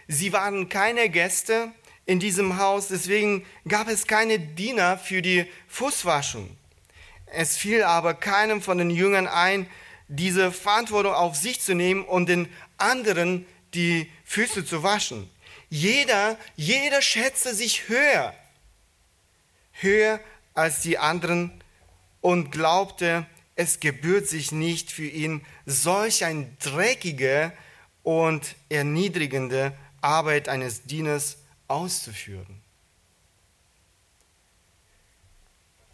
Sie 0.07 0.33
waren 0.33 0.69
keine 0.69 1.09
Gäste, 1.09 1.71
in 2.05 2.19
diesem 2.19 2.57
Haus, 2.57 2.87
deswegen 2.89 3.45
gab 3.67 3.87
es 3.87 4.07
keine 4.07 4.39
Diener 4.39 4.97
für 4.97 5.21
die 5.21 5.45
Fußwaschung. 5.67 6.57
Es 7.27 7.57
fiel 7.57 7.83
aber 7.83 8.13
keinem 8.13 8.61
von 8.61 8.77
den 8.77 8.89
Jüngern 8.89 9.27
ein, 9.27 9.67
diese 10.07 10.51
Verantwortung 10.51 11.13
auf 11.13 11.35
sich 11.35 11.61
zu 11.61 11.73
nehmen 11.73 12.03
und 12.03 12.27
den 12.27 12.49
anderen 12.77 13.45
die 13.73 14.11
Füße 14.25 14.65
zu 14.65 14.83
waschen. 14.83 15.29
Jeder, 15.69 16.37
jeder 16.57 17.01
schätzte 17.01 17.55
sich 17.55 17.87
höher, 17.87 18.33
höher 19.73 20.19
als 20.53 20.81
die 20.81 20.97
anderen 20.97 21.63
und 22.19 22.51
glaubte, 22.51 23.25
es 23.61 23.79
gebührt 23.79 24.27
sich 24.27 24.51
nicht 24.51 24.91
für 24.91 25.07
ihn, 25.07 25.45
solch 25.65 26.25
ein 26.25 26.57
dreckiger 26.59 27.53
und 28.03 28.55
erniedrigende 28.69 29.73
Arbeit 30.01 30.49
eines 30.49 30.83
Dieners 30.83 31.37
auszuführen. 31.67 32.61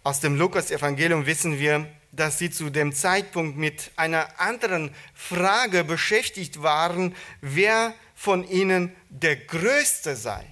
Aus 0.03 0.21
dem 0.21 0.37
Lukas-Evangelium 0.37 1.25
wissen 1.25 1.59
wir, 1.59 1.85
dass 2.13 2.39
sie 2.39 2.49
zu 2.49 2.69
dem 2.69 2.93
Zeitpunkt 2.93 3.57
mit 3.57 3.91
einer 3.97 4.39
anderen 4.39 4.95
Frage 5.13 5.83
beschäftigt 5.83 6.63
waren, 6.63 7.13
wer 7.41 7.93
von 8.15 8.47
ihnen 8.49 8.95
der 9.09 9.35
Größte 9.35 10.15
sei. 10.15 10.45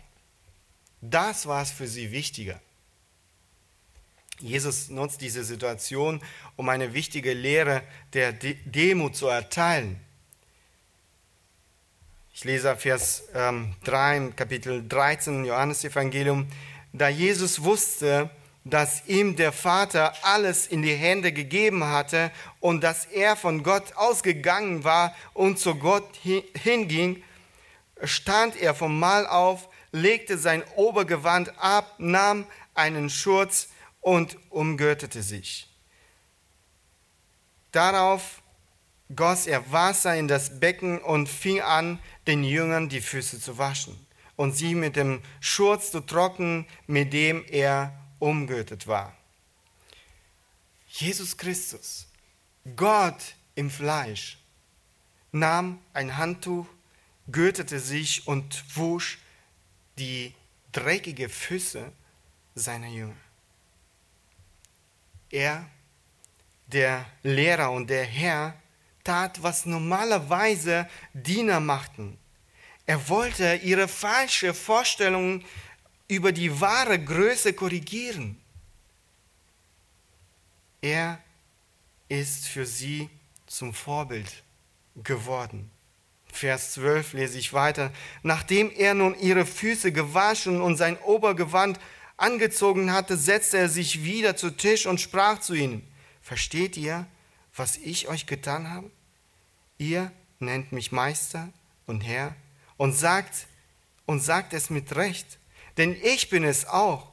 Das 0.99 1.47
war 1.47 1.61
es 1.61 1.71
für 1.71 1.87
sie 1.87 2.11
wichtiger. 2.11 2.59
Jesus 4.39 4.89
nutzt 4.89 5.21
diese 5.21 5.43
Situation, 5.43 6.21
um 6.55 6.67
eine 6.69 6.93
wichtige 6.93 7.33
Lehre 7.33 7.83
der 8.13 8.33
Demut 8.33 9.15
zu 9.15 9.27
erteilen. 9.27 9.99
Ich 12.33 12.43
lese 12.43 12.75
Vers 12.75 13.23
ähm, 13.33 13.75
3 13.85 14.33
Kapitel 14.35 14.85
13 14.85 15.45
Johannes 15.45 15.85
Evangelium. 15.85 16.47
Da 16.91 17.07
Jesus 17.07 17.63
wusste, 17.63 18.29
dass 18.65 19.07
ihm 19.07 19.37
der 19.37 19.53
Vater 19.53 20.13
alles 20.23 20.67
in 20.67 20.81
die 20.81 20.95
Hände 20.95 21.31
gegeben 21.31 21.85
hatte 21.85 22.31
und 22.59 22.83
dass 22.83 23.05
er 23.05 23.37
von 23.37 23.63
Gott 23.63 23.95
ausgegangen 23.95 24.83
war 24.83 25.15
und 25.33 25.59
zu 25.59 25.75
Gott 25.75 26.09
hinging, 26.23 27.23
stand 28.03 28.59
er 28.59 28.75
vom 28.75 28.99
Mahl 28.99 29.27
auf, 29.27 29.69
legte 29.93 30.37
sein 30.37 30.61
Obergewand 30.75 31.53
ab, 31.57 31.93
nahm 31.99 32.45
einen 32.73 33.09
Schurz 33.09 33.69
und 34.05 34.37
umgürtete 34.51 35.23
sich. 35.23 35.67
Darauf 37.71 38.43
goss 39.15 39.47
er 39.47 39.71
Wasser 39.71 40.15
in 40.15 40.27
das 40.27 40.59
Becken 40.59 40.99
und 40.99 41.27
fing 41.27 41.59
an, 41.61 41.97
den 42.27 42.43
Jüngern 42.43 42.87
die 42.87 43.01
Füße 43.01 43.41
zu 43.41 43.57
waschen 43.57 43.97
und 44.35 44.55
sie 44.55 44.75
mit 44.75 44.95
dem 44.95 45.23
Schurz 45.39 45.89
zu 45.89 46.01
trocknen, 46.01 46.67
mit 46.85 47.13
dem 47.13 47.43
er 47.45 47.99
umgürtet 48.19 48.85
war. 48.85 49.17
Jesus 50.87 51.35
Christus, 51.35 52.05
Gott 52.75 53.35
im 53.55 53.71
Fleisch, 53.71 54.37
nahm 55.31 55.79
ein 55.93 56.15
Handtuch, 56.15 56.67
gürtete 57.27 57.79
sich 57.79 58.27
und 58.27 58.63
wusch 58.75 59.17
die 59.97 60.35
dreckige 60.71 61.27
Füße 61.27 61.91
seiner 62.53 62.87
Jünger. 62.87 63.24
Er, 65.35 65.69
der 66.67 67.05
Lehrer 67.21 67.69
und 67.71 67.89
der 67.89 68.05
Herr, 68.05 68.55
tat, 69.03 69.43
was 69.43 69.65
normalerweise 69.65 70.87
Diener 71.13 71.59
machten. 71.59 72.17
Er 72.85 73.09
wollte 73.09 73.55
ihre 73.61 73.89
falsche 73.89 74.53
Vorstellung 74.53 75.43
über 76.07 76.31
die 76.31 76.61
wahre 76.61 76.97
Größe 77.03 77.51
korrigieren. 77.51 78.41
Er 80.79 81.19
ist 82.07 82.47
für 82.47 82.65
sie 82.65 83.09
zum 83.45 83.73
Vorbild 83.73 84.41
geworden. 85.03 85.69
Vers 86.31 86.71
12 86.75 87.11
lese 87.11 87.39
ich 87.39 87.51
weiter. 87.51 87.91
Nachdem 88.23 88.71
er 88.71 88.93
nun 88.93 89.19
ihre 89.19 89.45
Füße 89.45 89.91
gewaschen 89.91 90.61
und 90.61 90.77
sein 90.77 90.97
Obergewand 90.99 91.77
angezogen 92.17 92.91
hatte, 92.91 93.17
setzte 93.17 93.57
er 93.57 93.69
sich 93.69 94.03
wieder 94.03 94.35
zu 94.35 94.51
Tisch 94.51 94.85
und 94.85 95.01
sprach 95.01 95.39
zu 95.39 95.53
ihnen, 95.53 95.85
versteht 96.21 96.77
ihr, 96.77 97.05
was 97.55 97.77
ich 97.77 98.07
euch 98.07 98.25
getan 98.25 98.69
habe? 98.69 98.89
Ihr 99.77 100.11
nennt 100.39 100.71
mich 100.71 100.91
Meister 100.91 101.49
und 101.85 102.01
Herr 102.01 102.35
und 102.77 102.93
sagt, 102.93 103.47
und 104.05 104.21
sagt 104.21 104.53
es 104.53 104.69
mit 104.69 104.95
Recht, 104.95 105.39
denn 105.77 105.95
ich 106.03 106.29
bin 106.29 106.43
es 106.43 106.67
auch. 106.67 107.11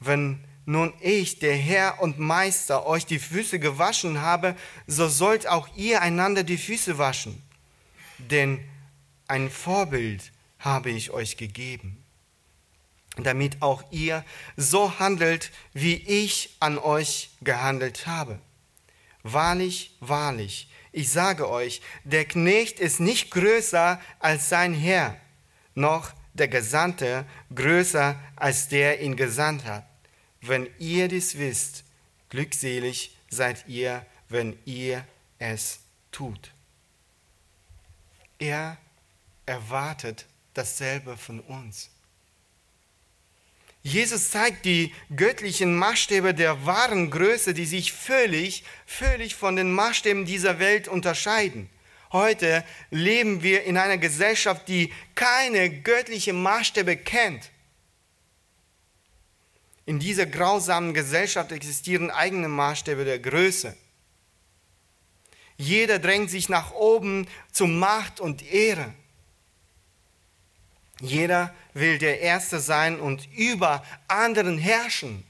Wenn 0.00 0.44
nun 0.66 0.92
ich, 1.00 1.38
der 1.38 1.56
Herr 1.56 2.00
und 2.00 2.18
Meister, 2.18 2.86
euch 2.86 3.06
die 3.06 3.18
Füße 3.18 3.58
gewaschen 3.58 4.20
habe, 4.20 4.56
so 4.86 5.08
sollt 5.08 5.46
auch 5.46 5.68
ihr 5.76 6.00
einander 6.00 6.42
die 6.42 6.58
Füße 6.58 6.98
waschen. 6.98 7.42
Denn 8.18 8.60
ein 9.28 9.50
Vorbild 9.50 10.32
habe 10.58 10.90
ich 10.90 11.10
euch 11.10 11.36
gegeben, 11.36 12.03
damit 13.16 13.62
auch 13.62 13.84
ihr 13.90 14.24
so 14.56 14.98
handelt, 14.98 15.50
wie 15.72 15.94
ich 15.94 16.56
an 16.60 16.78
euch 16.78 17.30
gehandelt 17.42 18.06
habe. 18.06 18.38
Wahrlich, 19.22 19.96
wahrlich, 20.00 20.68
ich 20.92 21.10
sage 21.10 21.48
euch, 21.48 21.80
der 22.04 22.24
Knecht 22.24 22.78
ist 22.78 23.00
nicht 23.00 23.30
größer 23.30 24.00
als 24.18 24.48
sein 24.48 24.74
Herr, 24.74 25.16
noch 25.74 26.12
der 26.34 26.48
Gesandte 26.48 27.24
größer 27.54 28.18
als 28.36 28.68
der 28.68 29.00
ihn 29.00 29.16
gesandt 29.16 29.64
hat. 29.64 29.86
Wenn 30.40 30.68
ihr 30.78 31.08
dies 31.08 31.38
wisst, 31.38 31.84
glückselig 32.28 33.16
seid 33.28 33.66
ihr, 33.66 34.04
wenn 34.28 34.58
ihr 34.66 35.04
es 35.38 35.80
tut. 36.12 36.52
Er 38.38 38.76
erwartet 39.46 40.26
dasselbe 40.54 41.16
von 41.16 41.40
uns. 41.40 41.90
Jesus 43.84 44.30
zeigt 44.30 44.64
die 44.64 44.94
göttlichen 45.14 45.76
Maßstäbe 45.76 46.32
der 46.32 46.64
wahren 46.64 47.10
Größe, 47.10 47.52
die 47.52 47.66
sich 47.66 47.92
völlig, 47.92 48.64
völlig 48.86 49.34
von 49.34 49.56
den 49.56 49.70
Maßstäben 49.70 50.24
dieser 50.24 50.58
Welt 50.58 50.88
unterscheiden. 50.88 51.68
Heute 52.10 52.64
leben 52.90 53.42
wir 53.42 53.64
in 53.64 53.76
einer 53.76 53.98
Gesellschaft, 53.98 54.68
die 54.68 54.90
keine 55.14 55.68
göttlichen 55.82 56.42
Maßstäbe 56.42 56.96
kennt. 56.96 57.50
In 59.84 59.98
dieser 59.98 60.24
grausamen 60.24 60.94
Gesellschaft 60.94 61.52
existieren 61.52 62.10
eigene 62.10 62.48
Maßstäbe 62.48 63.04
der 63.04 63.18
Größe. 63.18 63.76
Jeder 65.58 65.98
drängt 65.98 66.30
sich 66.30 66.48
nach 66.48 66.72
oben 66.72 67.28
zu 67.52 67.66
Macht 67.66 68.18
und 68.18 68.50
Ehre. 68.50 68.94
Jeder 71.00 71.54
will 71.72 71.98
der 71.98 72.20
Erste 72.20 72.60
sein 72.60 73.00
und 73.00 73.28
über 73.34 73.84
anderen 74.08 74.58
herrschen. 74.58 75.24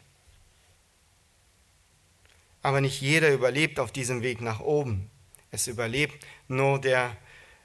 Aber 2.62 2.80
nicht 2.80 3.00
jeder 3.00 3.32
überlebt 3.32 3.78
auf 3.78 3.92
diesem 3.92 4.22
Weg 4.22 4.40
nach 4.40 4.60
oben. 4.60 5.10
Es 5.50 5.66
überlebt 5.66 6.24
nur 6.48 6.80
der, 6.80 7.16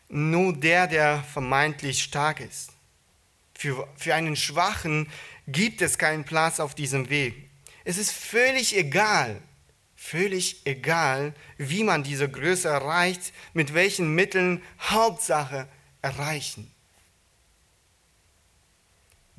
nur 0.09 0.53
der, 0.53 0.87
der 0.87 1.23
vermeintlich 1.23 2.03
stark 2.03 2.39
ist. 2.39 2.71
Für, 3.57 3.87
für 3.97 4.15
einen 4.15 4.35
Schwachen 4.35 5.09
gibt 5.47 5.81
es 5.81 5.97
keinen 5.97 6.23
Platz 6.23 6.59
auf 6.59 6.75
diesem 6.75 7.09
Weg. 7.09 7.49
Es 7.83 7.97
ist 7.97 8.11
völlig 8.11 8.77
egal, 8.77 9.41
völlig 9.95 10.65
egal, 10.65 11.33
wie 11.57 11.83
man 11.83 12.03
diese 12.03 12.29
Größe 12.29 12.67
erreicht, 12.69 13.33
mit 13.53 13.73
welchen 13.73 14.15
Mitteln, 14.15 14.61
Hauptsache 14.79 15.67
erreichen. 16.01 16.71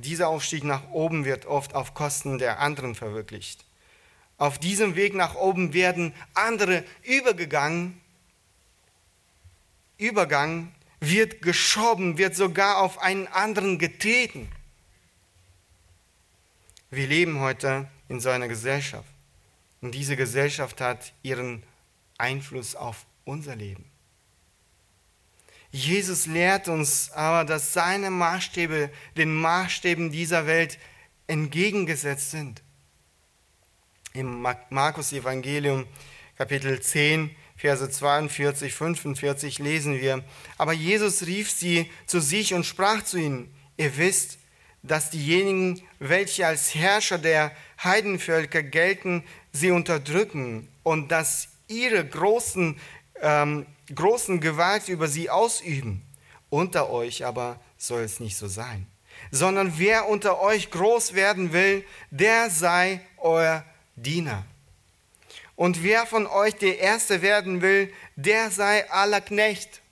Dieser 0.00 0.28
Aufstieg 0.28 0.64
nach 0.64 0.90
oben 0.90 1.24
wird 1.26 1.44
oft 1.44 1.74
auf 1.74 1.92
Kosten 1.92 2.38
der 2.38 2.60
anderen 2.60 2.94
verwirklicht. 2.94 3.64
Auf 4.38 4.58
diesem 4.58 4.96
Weg 4.96 5.14
nach 5.14 5.34
oben 5.34 5.74
werden 5.74 6.14
andere 6.32 6.84
übergegangen. 7.02 8.00
Übergang 9.98 10.72
wird 11.00 11.42
geschoben, 11.42 12.16
wird 12.16 12.34
sogar 12.34 12.78
auf 12.78 12.98
einen 13.02 13.26
anderen 13.26 13.78
getreten. 13.78 14.50
Wir 16.90 17.06
leben 17.06 17.40
heute 17.40 17.86
in 18.08 18.20
so 18.20 18.30
einer 18.30 18.48
Gesellschaft. 18.48 19.08
Und 19.82 19.94
diese 19.94 20.16
Gesellschaft 20.16 20.80
hat 20.80 21.12
ihren 21.22 21.62
Einfluss 22.16 22.74
auf 22.74 23.04
unser 23.24 23.54
Leben. 23.54 23.89
Jesus 25.72 26.26
lehrt 26.26 26.68
uns 26.68 27.11
aber, 27.12 27.44
dass 27.44 27.72
seine 27.72 28.11
Maßstäbe 28.11 28.90
den 29.16 29.35
Maßstäben 29.35 30.11
dieser 30.11 30.46
Welt 30.46 30.78
entgegengesetzt 31.26 32.33
sind. 32.33 32.62
Im 34.12 34.44
Markus 34.70 35.12
Evangelium 35.12 35.87
Kapitel 36.37 36.80
10, 36.80 37.30
Verse 37.56 37.90
42, 37.90 38.74
45 38.74 39.59
lesen 39.59 40.00
wir, 40.00 40.24
aber 40.56 40.72
Jesus 40.72 41.26
rief 41.26 41.50
sie 41.50 41.90
zu 42.06 42.18
sich 42.18 42.54
und 42.54 42.64
sprach 42.64 43.04
zu 43.04 43.18
ihnen, 43.18 43.54
ihr 43.76 43.96
wisst, 43.98 44.38
dass 44.83 45.11
diejenigen, 45.11 45.83
welche 45.98 46.46
als 46.46 46.74
Herrscher 46.74 47.18
der 47.18 47.52
Heidenvölker 47.85 48.62
gelten, 48.62 49.22
sie 49.52 49.70
unterdrücken 49.70 50.68
und 50.83 51.12
dass 51.12 51.48
ihre 51.68 52.04
großen 52.04 52.80
ähm, 53.20 53.66
großen 53.94 54.40
Gewalt 54.40 54.88
über 54.88 55.09
sie 55.09 55.30
ausüben. 55.30 56.02
Unter 56.48 56.90
euch 56.90 57.24
aber 57.24 57.61
soll 57.78 58.02
es 58.02 58.20
nicht 58.20 58.37
so 58.37 58.48
sein, 58.48 58.87
sondern 59.30 59.74
wer 59.78 60.09
unter 60.09 60.40
euch 60.40 60.70
groß 60.70 61.14
werden 61.14 61.52
will, 61.52 61.85
der 62.11 62.50
sei 62.50 63.00
euer 63.18 63.64
Diener. 63.96 64.44
Und 65.56 65.83
wer 65.83 66.06
von 66.06 66.26
euch 66.26 66.54
der 66.56 66.78
Erste 66.78 67.22
werden 67.22 67.61
will, 67.61 67.92
der 68.16 68.50
sei 68.50 68.90
aller 68.90 69.20
Knecht. 69.20 69.83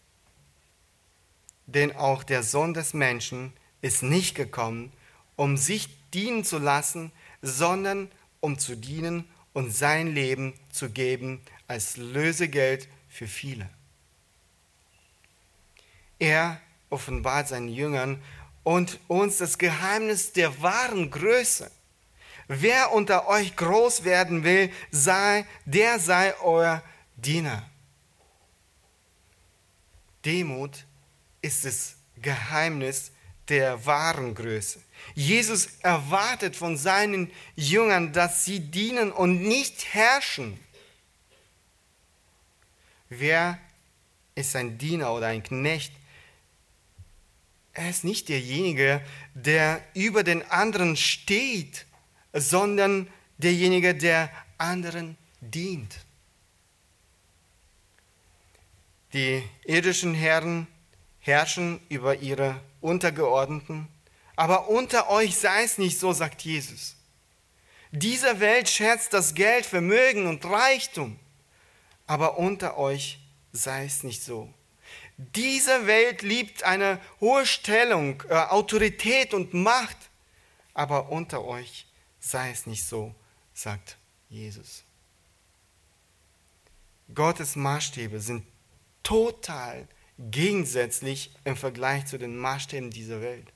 denn 1.67 1.95
auch 1.95 2.23
der 2.25 2.43
Sohn 2.43 2.73
des 2.73 2.95
Menschen 2.95 3.53
ist 3.83 4.03
nicht 4.03 4.35
gekommen, 4.35 4.91
um 5.37 5.59
sich 5.59 5.89
dienen 6.15 6.43
zu 6.43 6.59
lassen, 6.59 7.13
sondern 7.43 8.11
um 8.41 8.59
zu 8.59 8.75
dienen 8.75 9.29
und 9.53 9.71
sein 9.71 10.15
Leben 10.15 10.55
zu 10.73 10.89
geben 10.89 11.43
als 11.67 11.99
Lösegeld 11.99 12.89
für 13.19 13.27
viele. 13.27 13.69
Er 16.21 16.61
offenbart 16.89 17.49
seinen 17.49 17.69
Jüngern 17.69 18.23
und 18.63 19.01
uns 19.09 19.39
das 19.39 19.59
Geheimnis 19.59 20.33
der 20.33 20.63
wahren 20.63 21.11
Größe. 21.11 21.69
Wer 22.47 22.93
unter 22.93 23.27
euch 23.27 23.57
groß 23.57 24.05
werden 24.05 24.45
will, 24.45 24.71
sei, 24.93 25.45
der 25.65 25.99
sei 25.99 26.33
euer 26.43 26.81
Diener. 27.17 27.69
Demut 30.25 30.85
ist 31.43 31.65
das 31.65 31.97
Geheimnis 32.23 33.11
der 33.49 33.85
wahren 33.85 34.33
Größe. 34.37 34.81
Jesus 35.17 35.67
erwartet 35.81 36.55
von 36.55 36.77
seinen 36.77 37.33
Jüngern, 37.57 38.13
dass 38.13 38.45
sie 38.45 38.61
dienen 38.61 39.11
und 39.11 39.43
nicht 39.43 39.93
herrschen. 39.93 40.61
Wer 43.09 43.59
ist 44.35 44.55
ein 44.57 44.79
Diener 44.79 45.13
oder 45.13 45.29
ein 45.29 45.43
Knecht? 45.43 45.93
Er 47.73 47.91
ist 47.91 48.05
nicht 48.05 48.29
derjenige, 48.29 49.01
der 49.35 49.81
über 49.95 50.25
den 50.25 50.43
anderen 50.51 50.97
steht, 50.97 51.87
sondern 52.33 53.09
derjenige, 53.39 53.95
der 53.95 54.31
anderen 54.59 55.17
dient. 55.41 55.97
Die 59.13 59.43
irdischen 59.65 60.15
Herren 60.15 60.67
herrschen 61.21 61.81
über 61.89 62.17
ihre 62.17 62.61
Untergeordneten, 62.81 63.89
aber 64.37 64.69
unter 64.69 65.09
euch 65.09 65.37
sei 65.37 65.65
es 65.65 65.79
nicht 65.79 65.99
so, 65.99 66.13
sagt 66.13 66.43
Jesus. 66.43 66.97
Diese 67.91 68.41
Welt 68.41 68.69
schätzt 68.69 69.15
das 69.15 69.35
Geld, 69.35 69.65
Vermögen 69.65 70.27
und 70.27 70.45
Reichtum, 70.45 71.19
aber 72.09 72.39
unter 72.39 72.77
euch 72.77 73.21
sei 73.53 73.85
es 73.85 74.03
nicht 74.03 74.25
so. 74.25 74.53
Diese 75.19 75.87
Welt 75.87 76.23
liebt 76.23 76.65
eine 76.65 77.01
hohe 77.21 77.47
Stellung, 77.47 78.23
äh, 78.29 78.35
Autorität 78.35 79.35
und 79.35 79.55
Macht, 79.55 79.97
aber 80.75 81.11
unter 81.11 81.45
euch 81.45 81.87
sei 82.19 82.51
es 82.51 82.67
nicht 82.67 82.85
so, 82.85 83.15
sagt 83.53 83.99
Jesus. 84.29 84.85
Gottes 87.15 87.57
Maßstäbe 87.57 88.21
sind 88.21 88.45
total 89.03 89.87
gegensätzlich 90.19 91.35
im 91.45 91.57
Vergleich 91.57 92.07
zu 92.07 92.19
den 92.19 92.37
Maßstäben 92.37 92.91
dieser 92.91 93.21
Welt. 93.21 93.53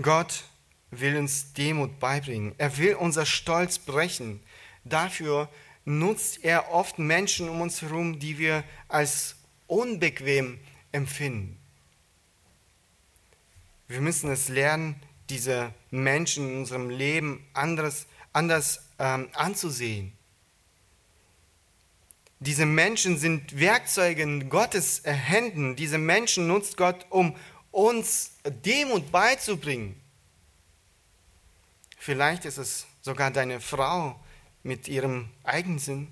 Gott 0.00 0.44
will 0.90 1.16
uns 1.16 1.52
Demut 1.54 1.98
beibringen. 1.98 2.54
Er 2.58 2.76
will 2.78 2.94
unser 2.94 3.26
Stolz 3.26 3.78
brechen. 3.78 4.42
Dafür 4.84 5.48
nutzt 5.84 6.44
er 6.44 6.70
oft 6.70 6.98
Menschen 6.98 7.48
um 7.48 7.60
uns 7.60 7.82
herum, 7.82 8.18
die 8.18 8.38
wir 8.38 8.64
als 8.88 9.36
unbequem 9.66 10.58
empfinden. 10.92 11.58
Wir 13.88 14.00
müssen 14.00 14.30
es 14.30 14.48
lernen, 14.48 14.96
diese 15.28 15.72
Menschen 15.90 16.48
in 16.48 16.58
unserem 16.58 16.90
Leben 16.90 17.46
anders, 17.52 18.06
anders 18.32 18.88
ähm, 18.98 19.28
anzusehen. 19.34 20.12
Diese 22.40 22.66
Menschen 22.66 23.18
sind 23.18 23.58
Werkzeuge 23.58 24.22
in 24.22 24.48
Gottes 24.48 25.02
Händen. 25.04 25.76
Diese 25.76 25.98
Menschen 25.98 26.48
nutzt 26.48 26.76
Gott, 26.76 27.06
um 27.08 27.36
uns 27.70 28.32
Demut 28.44 29.12
beizubringen. 29.12 30.00
Vielleicht 31.98 32.44
ist 32.44 32.58
es 32.58 32.86
sogar 33.00 33.30
deine 33.30 33.60
Frau 33.60 34.18
mit 34.62 34.88
ihrem 34.88 35.28
Eigensinn, 35.44 36.08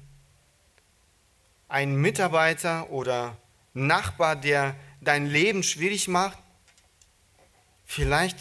ein 1.69 1.95
Mitarbeiter 1.95 2.91
oder 2.91 3.37
Nachbar, 3.73 4.35
der 4.35 4.75
dein 5.01 5.27
Leben 5.27 5.63
schwierig 5.63 6.09
macht. 6.09 6.39
Vielleicht 7.87 8.39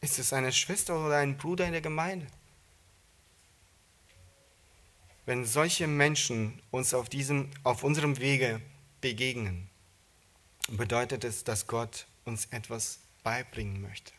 ist 0.00 0.18
es 0.18 0.32
eine 0.32 0.52
Schwester 0.52 1.04
oder 1.04 1.16
ein 1.16 1.38
Bruder 1.38 1.64
in 1.66 1.72
der 1.72 1.80
Gemeinde. 1.80 2.26
Wenn 5.24 5.44
solche 5.44 5.86
Menschen 5.86 6.60
uns 6.70 6.94
auf, 6.94 7.08
diesem, 7.08 7.50
auf 7.64 7.82
unserem 7.82 8.18
Wege 8.18 8.60
begegnen, 9.00 9.68
bedeutet 10.68 11.24
es, 11.24 11.42
dass 11.42 11.66
Gott 11.66 12.06
uns 12.24 12.46
etwas 12.46 13.00
beibringen 13.24 13.80
möchte. 13.80 14.12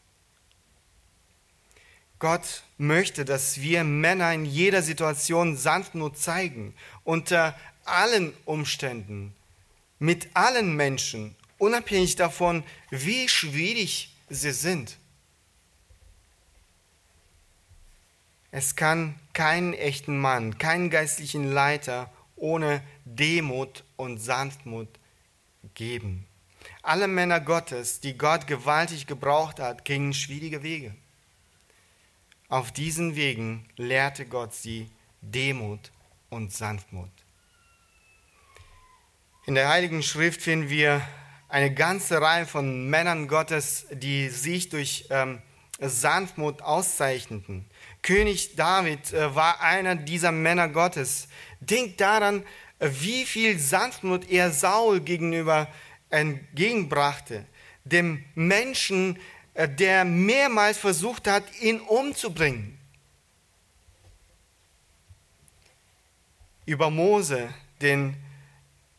Gott 2.19 2.63
möchte, 2.77 3.25
dass 3.25 3.61
wir 3.61 3.83
Männer 3.83 4.33
in 4.33 4.45
jeder 4.45 4.81
Situation 4.81 5.55
Sanftmut 5.55 6.17
zeigen, 6.17 6.73
unter 7.03 7.55
allen 7.85 8.33
Umständen, 8.45 9.33
mit 9.99 10.29
allen 10.35 10.75
Menschen, 10.75 11.35
unabhängig 11.57 12.15
davon, 12.15 12.63
wie 12.89 13.29
schwierig 13.29 14.15
sie 14.29 14.51
sind. 14.51 14.97
Es 18.51 18.75
kann 18.75 19.19
keinen 19.33 19.73
echten 19.73 20.19
Mann, 20.19 20.57
keinen 20.57 20.89
geistlichen 20.89 21.51
Leiter 21.51 22.11
ohne 22.35 22.81
Demut 23.05 23.83
und 23.95 24.19
Sanftmut 24.19 24.87
geben. 25.75 26.25
Alle 26.81 27.07
Männer 27.07 27.39
Gottes, 27.39 27.99
die 27.99 28.17
Gott 28.17 28.47
gewaltig 28.47 29.05
gebraucht 29.05 29.59
hat, 29.59 29.85
gingen 29.85 30.13
schwierige 30.13 30.63
Wege. 30.63 30.95
Auf 32.49 32.71
diesen 32.71 33.17
Wegen 33.17 33.67
lehrte 33.75 34.25
Gott 34.25 34.53
sie 34.53 34.89
Demut 35.21 35.91
und 36.29 36.53
Sanftmut. 36.53 37.11
In 39.45 39.55
der 39.55 39.67
Heiligen 39.67 40.01
Schrift 40.01 40.41
finden 40.41 40.69
wir 40.69 41.01
eine 41.49 41.73
ganze 41.73 42.21
Reihe 42.21 42.45
von 42.45 42.89
Männern 42.89 43.27
Gottes, 43.27 43.87
die 43.91 44.29
sich 44.29 44.69
durch 44.69 45.07
ähm, 45.09 45.41
Sanftmut 45.79 46.61
auszeichneten. 46.61 47.65
König 48.01 48.55
David 48.55 49.11
äh, 49.11 49.35
war 49.35 49.59
einer 49.59 49.95
dieser 49.95 50.31
Männer 50.31 50.69
Gottes. 50.69 51.27
Denkt 51.59 51.99
daran, 51.99 52.45
wie 52.79 53.25
viel 53.25 53.59
Sanftmut 53.59 54.29
er 54.29 54.51
Saul 54.51 55.01
gegenüber 55.01 55.67
entgegenbrachte. 56.09 57.45
Dem 57.83 58.23
Menschen, 58.35 59.19
der 59.65 60.05
mehrmals 60.05 60.77
versucht 60.77 61.27
hat, 61.27 61.43
ihn 61.59 61.79
umzubringen. 61.79 62.77
Über 66.65 66.91
Mose, 66.91 67.49
den 67.81 68.15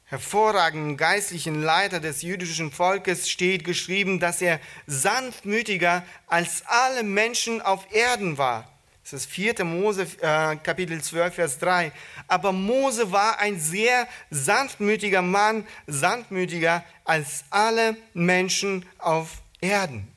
hervorragenden 0.05 0.97
geistlichen 0.97 1.63
Leiter 1.63 2.01
des 2.01 2.23
jüdischen 2.23 2.73
Volkes, 2.73 3.29
steht 3.31 3.63
geschrieben, 3.63 4.19
dass 4.19 4.43
er 4.43 4.59
sanftmütiger 4.87 6.05
als 6.27 6.65
alle 6.67 7.05
Menschen 7.05 7.61
auf 7.61 7.87
Erden 7.93 8.39
war. 8.39 8.69
Das 9.05 9.13
ist 9.13 9.31
4. 9.31 9.65
Mose, 9.65 10.07
äh, 10.21 10.57
Kapitel 10.57 11.01
12, 11.01 11.35
Vers 11.35 11.59
3. 11.61 11.93
Aber 12.27 12.53
Mose 12.53 13.13
war 13.13 13.39
ein 13.39 13.61
sehr 13.61 14.09
sanftmütiger 14.31 15.23
Mann, 15.23 15.67
sanftmütiger 15.87 16.85
als 17.05 17.45
alle 17.51 17.97
Menschen 18.13 18.85
auf 18.99 19.41
Erden. 19.61 20.09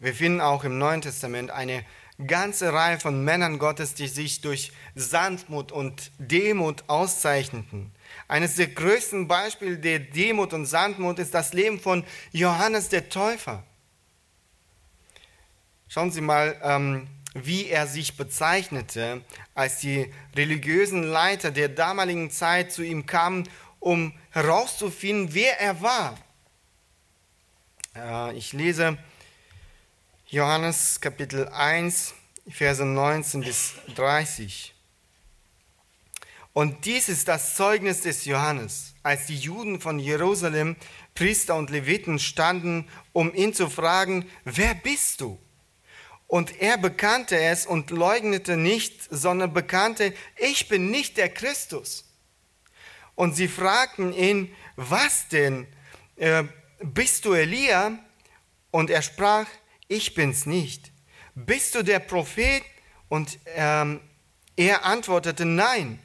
Wir 0.00 0.14
finden 0.14 0.40
auch 0.40 0.64
im 0.64 0.78
Neuen 0.78 1.02
Testament 1.02 1.50
eine 1.50 1.84
ganze 2.26 2.72
Reihe 2.72 2.98
von 2.98 3.22
Männern 3.22 3.58
Gottes, 3.58 3.94
die 3.94 4.08
sich 4.08 4.40
durch 4.40 4.72
Sanftmut 4.94 5.72
und 5.72 6.10
Demut 6.18 6.84
auszeichneten. 6.86 7.92
Eines 8.26 8.56
der 8.56 8.68
größten 8.68 9.28
Beispiele 9.28 9.76
der 9.76 9.98
Demut 9.98 10.54
und 10.54 10.64
Sanftmut 10.64 11.18
ist 11.18 11.34
das 11.34 11.52
Leben 11.52 11.78
von 11.78 12.02
Johannes 12.32 12.88
der 12.88 13.10
Täufer. 13.10 13.62
Schauen 15.86 16.10
Sie 16.10 16.22
mal, 16.22 16.58
ähm, 16.62 17.06
wie 17.34 17.66
er 17.66 17.86
sich 17.86 18.16
bezeichnete, 18.16 19.20
als 19.54 19.80
die 19.80 20.10
religiösen 20.34 21.02
Leiter 21.02 21.50
der 21.50 21.68
damaligen 21.68 22.30
Zeit 22.30 22.72
zu 22.72 22.82
ihm 22.82 23.04
kamen, 23.04 23.48
um 23.80 24.14
herauszufinden, 24.30 25.34
wer 25.34 25.60
er 25.60 25.82
war. 25.82 26.18
Äh, 27.94 28.36
ich 28.36 28.52
lese 28.52 28.98
Johannes 30.32 31.00
Kapitel 31.00 31.48
1, 31.48 32.14
Verse 32.48 32.84
19 32.84 33.40
bis 33.40 33.72
30. 33.96 34.72
Und 36.52 36.84
dies 36.84 37.08
ist 37.08 37.26
das 37.26 37.56
Zeugnis 37.56 38.02
des 38.02 38.26
Johannes, 38.26 38.94
als 39.02 39.26
die 39.26 39.36
Juden 39.36 39.80
von 39.80 39.98
Jerusalem, 39.98 40.76
Priester 41.16 41.56
und 41.56 41.70
Leviten 41.70 42.20
standen, 42.20 42.88
um 43.12 43.34
ihn 43.34 43.54
zu 43.54 43.68
fragen, 43.68 44.24
wer 44.44 44.74
bist 44.74 45.20
du? 45.20 45.36
Und 46.28 46.60
er 46.60 46.78
bekannte 46.78 47.36
es 47.36 47.66
und 47.66 47.90
leugnete 47.90 48.56
nicht, 48.56 49.02
sondern 49.10 49.52
bekannte, 49.52 50.14
ich 50.36 50.68
bin 50.68 50.92
nicht 50.92 51.16
der 51.16 51.30
Christus. 51.30 52.04
Und 53.16 53.34
sie 53.34 53.48
fragten 53.48 54.12
ihn, 54.12 54.54
was 54.76 55.26
denn? 55.26 55.66
Äh, 56.14 56.44
bist 56.78 57.24
du 57.24 57.32
Elia? 57.32 57.98
Und 58.70 58.90
er 58.90 59.02
sprach, 59.02 59.48
ich 59.90 60.14
bin's 60.14 60.46
nicht. 60.46 60.92
Bist 61.34 61.74
du 61.74 61.82
der 61.82 61.98
Prophet? 61.98 62.62
Und 63.08 63.38
ähm, 63.56 64.00
er 64.56 64.84
antwortete, 64.84 65.44
nein. 65.44 65.98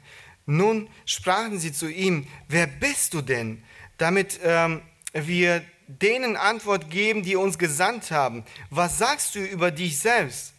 Nun 0.44 0.88
sprachen 1.04 1.58
sie 1.58 1.72
zu 1.72 1.88
ihm, 1.88 2.26
wer 2.48 2.66
bist 2.66 3.14
du 3.14 3.22
denn? 3.22 3.62
Damit 3.96 4.40
ähm, 4.42 4.82
wir 5.12 5.64
denen 5.86 6.36
Antwort 6.36 6.90
geben, 6.90 7.22
die 7.22 7.36
uns 7.36 7.58
gesandt 7.58 8.10
haben. 8.10 8.44
Was 8.70 8.98
sagst 8.98 9.36
du 9.36 9.38
über 9.40 9.70
dich 9.70 9.98
selbst? 9.98 10.52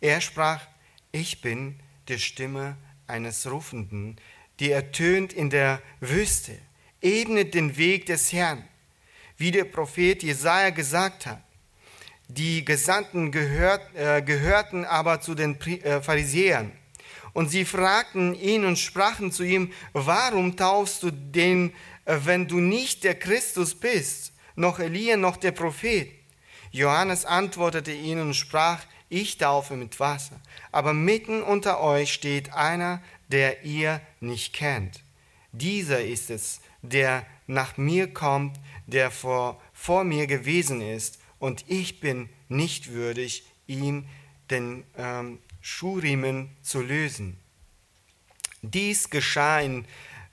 Er 0.00 0.20
sprach, 0.20 0.60
ich 1.10 1.40
bin 1.40 1.80
die 2.08 2.18
Stimme 2.18 2.76
eines 3.06 3.50
Rufenden, 3.50 4.16
die 4.60 4.70
ertönt 4.70 5.32
in 5.32 5.48
der 5.48 5.80
Wüste. 6.00 6.58
Ebnet 7.00 7.54
den 7.54 7.78
Weg 7.78 8.06
des 8.06 8.32
Herrn, 8.32 8.68
wie 9.38 9.50
der 9.50 9.64
Prophet 9.64 10.22
Jesaja 10.22 10.68
gesagt 10.70 11.24
hat. 11.24 11.42
Die 12.36 12.64
Gesandten 12.64 13.30
gehört, 13.30 13.94
äh, 13.94 14.20
gehörten 14.20 14.84
aber 14.84 15.20
zu 15.20 15.36
den 15.36 15.60
äh, 15.60 16.02
Pharisäern. 16.02 16.72
Und 17.32 17.48
sie 17.48 17.64
fragten 17.64 18.34
ihn 18.34 18.64
und 18.64 18.76
sprachen 18.76 19.30
zu 19.30 19.44
ihm, 19.44 19.72
warum 19.92 20.56
taufst 20.56 21.04
du 21.04 21.12
den, 21.12 21.72
äh, 22.06 22.18
wenn 22.24 22.48
du 22.48 22.58
nicht 22.58 23.04
der 23.04 23.14
Christus 23.14 23.76
bist, 23.76 24.32
noch 24.56 24.80
Elia, 24.80 25.16
noch 25.16 25.36
der 25.36 25.52
Prophet? 25.52 26.10
Johannes 26.72 27.24
antwortete 27.24 27.92
ihnen 27.92 28.22
und 28.22 28.34
sprach, 28.34 28.80
ich 29.08 29.38
taufe 29.38 29.76
mit 29.76 30.00
Wasser, 30.00 30.40
aber 30.72 30.92
mitten 30.92 31.40
unter 31.40 31.80
euch 31.80 32.12
steht 32.12 32.52
einer, 32.52 33.00
der 33.28 33.62
ihr 33.62 34.00
nicht 34.18 34.52
kennt. 34.54 35.04
Dieser 35.52 36.02
ist 36.02 36.30
es, 36.30 36.60
der 36.82 37.24
nach 37.46 37.76
mir 37.76 38.12
kommt, 38.12 38.58
der 38.88 39.12
vor, 39.12 39.62
vor 39.72 40.02
mir 40.02 40.26
gewesen 40.26 40.80
ist, 40.80 41.20
und 41.44 41.66
ich 41.68 42.00
bin 42.00 42.30
nicht 42.48 42.92
würdig, 42.92 43.44
ihm 43.66 44.06
den 44.48 44.82
ähm, 44.96 45.40
Schuhriemen 45.60 46.56
zu 46.62 46.80
lösen. 46.80 47.38
Dies 48.62 49.10
geschah 49.10 49.60
in 49.60 49.84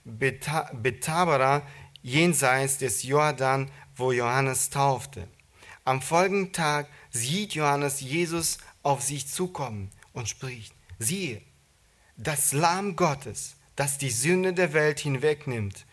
Betabara, 0.05 1.63
jenseits 2.01 2.77
des 2.77 3.03
Jordan, 3.03 3.69
wo 3.97 4.13
Johannes 4.13 4.69
taufte. 4.69 5.27
Am 5.83 6.01
folgenden 6.01 6.53
Tag 6.53 6.87
sieht 7.09 7.55
Johannes 7.55 7.99
Jesus 7.99 8.59
auf 8.81 9.01
sich 9.01 9.27
zukommen 9.27 9.89
und 10.13 10.29
spricht, 10.29 10.73
siehe, 10.97 11.41
das 12.15 12.53
Lamm 12.53 12.95
Gottes, 12.95 13.57
das 13.75 13.97
die 13.97 14.11
Sünde 14.11 14.53
der 14.53 14.71
Welt 14.71 15.01
hinwegnimmt, 15.01 15.85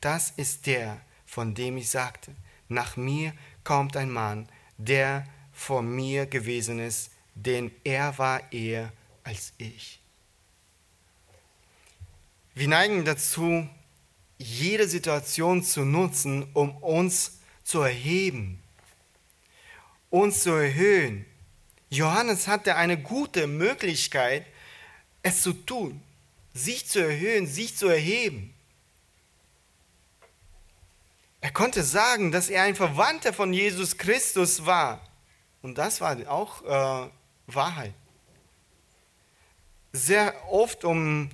das 0.00 0.30
ist 0.30 0.66
der, 0.66 1.00
von 1.26 1.56
dem 1.56 1.76
ich 1.76 1.90
sagte, 1.90 2.36
nach 2.68 2.96
mir 2.96 3.32
kommt 3.64 3.96
ein 3.96 4.12
Mann, 4.12 4.48
der 4.84 5.26
vor 5.52 5.82
mir 5.82 6.26
gewesen 6.26 6.78
ist, 6.78 7.10
denn 7.34 7.70
er 7.84 8.16
war 8.18 8.52
eher 8.52 8.92
als 9.24 9.52
ich. 9.58 10.00
Wir 12.54 12.68
neigen 12.68 13.04
dazu, 13.04 13.68
jede 14.38 14.88
Situation 14.88 15.62
zu 15.62 15.84
nutzen, 15.84 16.48
um 16.54 16.76
uns 16.78 17.38
zu 17.62 17.80
erheben, 17.80 18.60
uns 20.08 20.42
zu 20.42 20.50
erhöhen. 20.50 21.26
Johannes 21.90 22.48
hatte 22.48 22.76
eine 22.76 23.00
gute 23.00 23.46
Möglichkeit, 23.46 24.46
es 25.22 25.42
zu 25.42 25.52
tun, 25.52 26.02
sich 26.54 26.86
zu 26.86 27.00
erhöhen, 27.00 27.46
sich 27.46 27.76
zu 27.76 27.88
erheben. 27.88 28.54
Er 31.40 31.50
konnte 31.50 31.82
sagen, 31.82 32.32
dass 32.32 32.50
er 32.50 32.64
ein 32.64 32.74
Verwandter 32.74 33.32
von 33.32 33.52
Jesus 33.52 33.96
Christus 33.96 34.66
war. 34.66 35.00
Und 35.62 35.78
das 35.78 36.00
war 36.00 36.16
auch 36.28 36.62
äh, 36.64 37.10
Wahrheit. 37.46 37.94
Sehr 39.92 40.34
oft, 40.50 40.84
um 40.84 41.30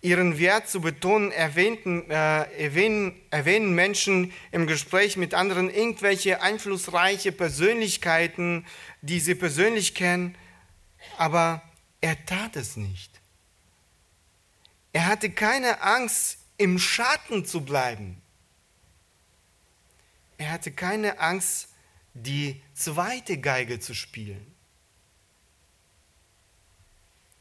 ihren 0.00 0.38
Wert 0.38 0.68
zu 0.68 0.80
betonen, 0.80 1.30
erwähnten, 1.30 2.10
äh, 2.10 2.42
erwähnen, 2.60 3.20
erwähnen 3.30 3.74
Menschen 3.74 4.32
im 4.50 4.66
Gespräch 4.66 5.16
mit 5.16 5.32
anderen 5.32 5.70
irgendwelche 5.70 6.42
einflussreiche 6.42 7.30
Persönlichkeiten, 7.30 8.66
die 9.00 9.20
sie 9.20 9.36
persönlich 9.36 9.94
kennen, 9.94 10.36
aber 11.18 11.62
er 12.00 12.24
tat 12.26 12.56
es 12.56 12.76
nicht. 12.76 13.20
Er 14.92 15.06
hatte 15.06 15.30
keine 15.30 15.82
Angst, 15.82 16.38
im 16.58 16.78
Schatten 16.78 17.44
zu 17.44 17.62
bleiben. 17.62 18.21
Er 20.42 20.50
hatte 20.50 20.72
keine 20.72 21.20
Angst, 21.20 21.68
die 22.14 22.60
zweite 22.74 23.38
Geige 23.38 23.78
zu 23.78 23.94
spielen. 23.94 24.44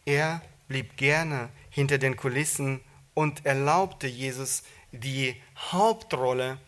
Er 0.05 0.43
blieb 0.67 0.97
gerne 0.97 1.49
hinter 1.71 1.97
den 1.97 2.15
Kulissen 2.15 2.79
und 3.15 3.43
erlaubte 3.43 4.05
Jesus 4.05 4.61
die 4.91 5.35
Hauptrolle 5.71 6.59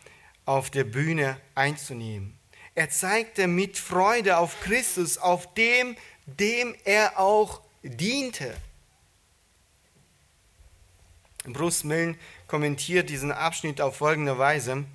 auf 0.46 0.72
der 0.72 0.86
Bühne 0.86 1.40
einzunehmen. 1.54 2.36
Er 2.74 2.90
zeigte 2.90 3.46
mit 3.46 3.78
Freude 3.78 4.38
auf 4.38 4.60
Christus, 4.62 5.20
auf 5.20 5.54
dem, 5.54 5.96
dem 6.26 6.76
er 6.84 7.20
auch 7.20 7.62
diente. 7.84 8.58
Bruce 11.44 11.84
Milne 11.84 12.18
kommentiert 12.48 13.12
diesen 13.12 13.32
Abschnitt 13.32 13.80
auf 13.82 13.98
folgende 13.98 14.40
Weise. 14.40 14.86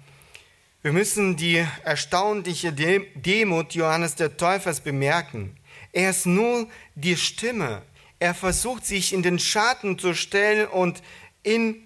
Wir 0.81 0.93
müssen 0.93 1.35
die 1.35 1.67
erstaunliche 1.83 2.73
Demut 2.73 3.75
Johannes 3.75 4.15
der 4.15 4.37
Täufers 4.37 4.81
bemerken. 4.81 5.57
Er 5.93 6.11
ist 6.11 6.25
nur 6.25 6.69
die 6.95 7.17
Stimme. 7.17 7.83
Er 8.21 8.33
versucht 8.33 8.87
sich 8.87 9.13
in 9.13 9.25
den 9.25 9.41
Schatten 9.41 9.99
zu 9.99 10.15
stellen 10.15 10.69
und 10.69 11.03
in 11.43 11.83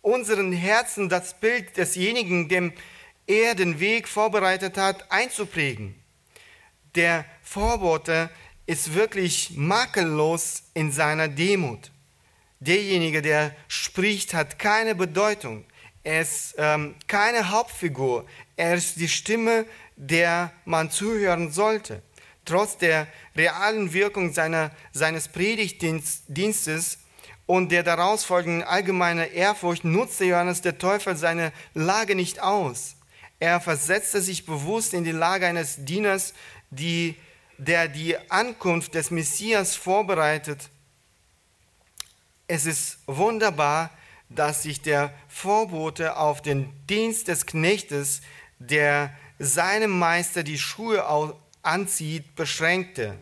unseren 0.00 0.52
Herzen 0.52 1.08
das 1.08 1.40
Bild 1.40 1.76
desjenigen, 1.76 2.48
dem 2.48 2.72
er 3.26 3.56
den 3.56 3.80
Weg 3.80 4.06
vorbereitet 4.06 4.78
hat, 4.78 5.10
einzuprägen. 5.10 5.96
Der 6.94 7.24
Vorbote 7.42 8.30
ist 8.66 8.94
wirklich 8.94 9.54
makellos 9.56 10.62
in 10.72 10.92
seiner 10.92 11.26
Demut. 11.26 11.90
Derjenige, 12.60 13.22
der 13.22 13.56
spricht, 13.66 14.34
hat 14.34 14.60
keine 14.60 14.94
Bedeutung. 14.94 15.64
Er 16.06 16.20
ist 16.20 16.54
ähm, 16.56 16.94
keine 17.08 17.50
Hauptfigur. 17.50 18.24
Er 18.54 18.76
ist 18.76 18.94
die 18.94 19.08
Stimme, 19.08 19.66
der 19.96 20.52
man 20.64 20.88
zuhören 20.88 21.50
sollte. 21.50 22.00
Trotz 22.44 22.78
der 22.78 23.08
realen 23.34 23.92
Wirkung 23.92 24.32
seiner, 24.32 24.70
seines 24.92 25.26
Predigtdienstes 25.26 26.98
und 27.46 27.72
der 27.72 27.82
daraus 27.82 28.22
folgenden 28.22 28.62
allgemeinen 28.62 29.28
Ehrfurcht 29.32 29.84
nutzte 29.84 30.26
Johannes 30.26 30.62
der 30.62 30.78
Täufer 30.78 31.16
seine 31.16 31.52
Lage 31.74 32.14
nicht 32.14 32.40
aus. 32.40 32.94
Er 33.40 33.60
versetzte 33.60 34.20
sich 34.20 34.46
bewusst 34.46 34.94
in 34.94 35.02
die 35.02 35.10
Lage 35.10 35.48
eines 35.48 35.84
Dieners, 35.84 36.34
die, 36.70 37.16
der 37.58 37.88
die 37.88 38.16
Ankunft 38.30 38.94
des 38.94 39.10
Messias 39.10 39.74
vorbereitet. 39.74 40.70
Es 42.46 42.64
ist 42.64 42.98
wunderbar, 43.06 43.90
dass 44.28 44.62
sich 44.62 44.80
der 44.82 45.12
Vorbote 45.28 46.16
auf 46.16 46.42
den 46.42 46.72
Dienst 46.88 47.28
des 47.28 47.46
Knechtes, 47.46 48.22
der 48.58 49.14
seinem 49.38 49.90
Meister 49.90 50.42
die 50.42 50.58
Schuhe 50.58 51.04
anzieht, 51.62 52.34
beschränkte. 52.34 53.16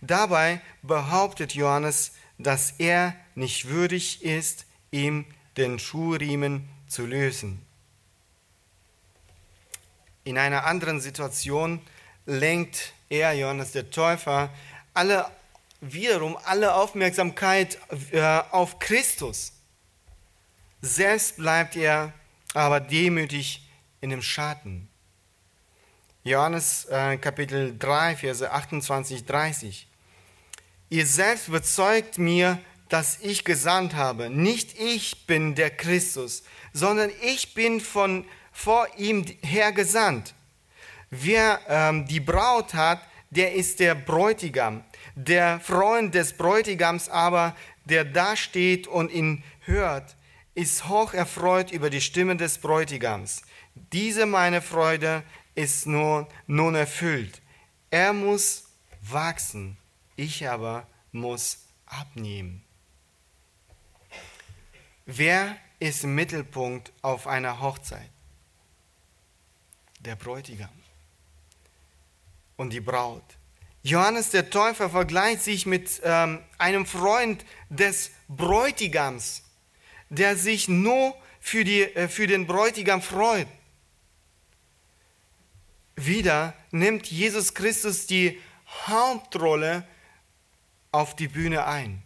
Dabei 0.00 0.60
behauptet 0.82 1.54
Johannes, 1.54 2.12
dass 2.38 2.74
er 2.78 3.14
nicht 3.34 3.68
würdig 3.68 4.24
ist, 4.24 4.66
ihm 4.90 5.26
den 5.56 5.78
Schuhriemen 5.78 6.68
zu 6.88 7.06
lösen. 7.06 7.64
In 10.24 10.38
einer 10.38 10.64
anderen 10.64 11.00
Situation 11.00 11.80
lenkt 12.26 12.92
er, 13.08 13.32
Johannes 13.32 13.72
der 13.72 13.90
Täufer, 13.90 14.50
alle, 14.94 15.26
wiederum 15.80 16.36
alle 16.44 16.74
Aufmerksamkeit 16.74 17.78
äh, 18.12 18.40
auf 18.50 18.78
Christus. 18.78 19.52
Selbst 20.82 21.36
bleibt 21.36 21.76
er 21.76 22.12
aber 22.54 22.80
demütig 22.80 23.68
in 24.00 24.10
dem 24.10 24.22
Schatten. 24.22 24.88
Johannes 26.22 26.86
äh, 26.86 27.16
Kapitel 27.18 27.76
3, 27.78 28.16
Verse 28.16 28.50
28, 28.50 29.24
30. 29.24 29.86
Ihr 30.88 31.06
selbst 31.06 31.50
bezeugt 31.50 32.18
mir, 32.18 32.58
dass 32.88 33.20
ich 33.20 33.44
gesandt 33.44 33.94
habe. 33.94 34.28
Nicht 34.28 34.78
ich 34.78 35.26
bin 35.26 35.54
der 35.54 35.70
Christus, 35.70 36.42
sondern 36.72 37.10
ich 37.22 37.54
bin 37.54 37.80
von 37.80 38.24
vor 38.52 38.86
ihm 38.96 39.24
her 39.42 39.72
gesandt. 39.72 40.34
Wer 41.10 41.60
ähm, 41.68 42.06
die 42.06 42.20
Braut 42.20 42.74
hat, 42.74 43.00
der 43.30 43.54
ist 43.54 43.80
der 43.80 43.94
Bräutigam. 43.94 44.84
Der 45.14 45.60
Freund 45.60 46.14
des 46.14 46.32
Bräutigams 46.32 47.08
aber, 47.08 47.56
der 47.84 48.04
da 48.04 48.36
steht 48.36 48.86
und 48.86 49.10
ihn 49.10 49.42
hört, 49.60 50.16
ist 50.54 50.88
hoch 50.88 51.14
erfreut 51.14 51.70
über 51.70 51.90
die 51.90 52.00
Stimme 52.00 52.36
des 52.36 52.58
Bräutigams. 52.58 53.42
Diese 53.74 54.26
meine 54.26 54.62
Freude 54.62 55.22
ist 55.54 55.86
nun, 55.86 56.26
nun 56.46 56.74
erfüllt. 56.74 57.40
Er 57.90 58.12
muss 58.12 58.64
wachsen, 59.02 59.76
ich 60.16 60.48
aber 60.48 60.86
muss 61.12 61.58
abnehmen. 61.86 62.62
Wer 65.06 65.56
ist 65.78 66.04
im 66.04 66.14
Mittelpunkt 66.14 66.92
auf 67.02 67.26
einer 67.26 67.60
Hochzeit? 67.60 68.10
Der 70.00 70.16
Bräutigam 70.16 70.70
und 72.56 72.72
die 72.72 72.80
Braut. 72.80 73.24
Johannes 73.82 74.30
der 74.30 74.50
Täufer 74.50 74.90
vergleicht 74.90 75.42
sich 75.42 75.64
mit 75.64 76.00
ähm, 76.04 76.40
einem 76.58 76.84
Freund 76.84 77.44
des 77.70 78.10
Bräutigams, 78.28 79.42
der 80.10 80.36
sich 80.36 80.68
nur 80.68 81.16
für, 81.40 81.64
die, 81.64 81.82
äh, 81.82 82.08
für 82.08 82.26
den 82.26 82.46
Bräutigam 82.46 83.00
freut. 83.00 83.48
Wieder 85.96 86.54
nimmt 86.70 87.06
Jesus 87.06 87.54
Christus 87.54 88.06
die 88.06 88.40
Hauptrolle 88.86 89.86
auf 90.92 91.16
die 91.16 91.28
Bühne 91.28 91.66
ein. 91.66 92.02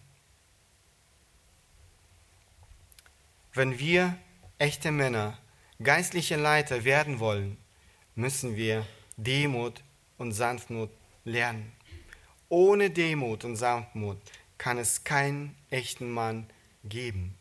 Wenn 3.52 3.78
wir 3.78 4.18
echte 4.58 4.90
Männer, 4.90 5.38
geistliche 5.82 6.36
Leiter 6.36 6.84
werden 6.84 7.20
wollen, 7.20 7.56
müssen 8.14 8.56
wir 8.56 8.86
Demut 9.16 9.82
und 10.18 10.32
Sanftmut 10.32 10.90
lernen. 11.24 11.72
Ohne 12.48 12.90
Demut 12.90 13.44
und 13.44 13.56
Sanftmut 13.56 14.18
kann 14.58 14.78
es 14.78 15.04
keinen 15.04 15.54
echten 15.70 16.10
Mann 16.10 16.48
geben. 16.84 17.36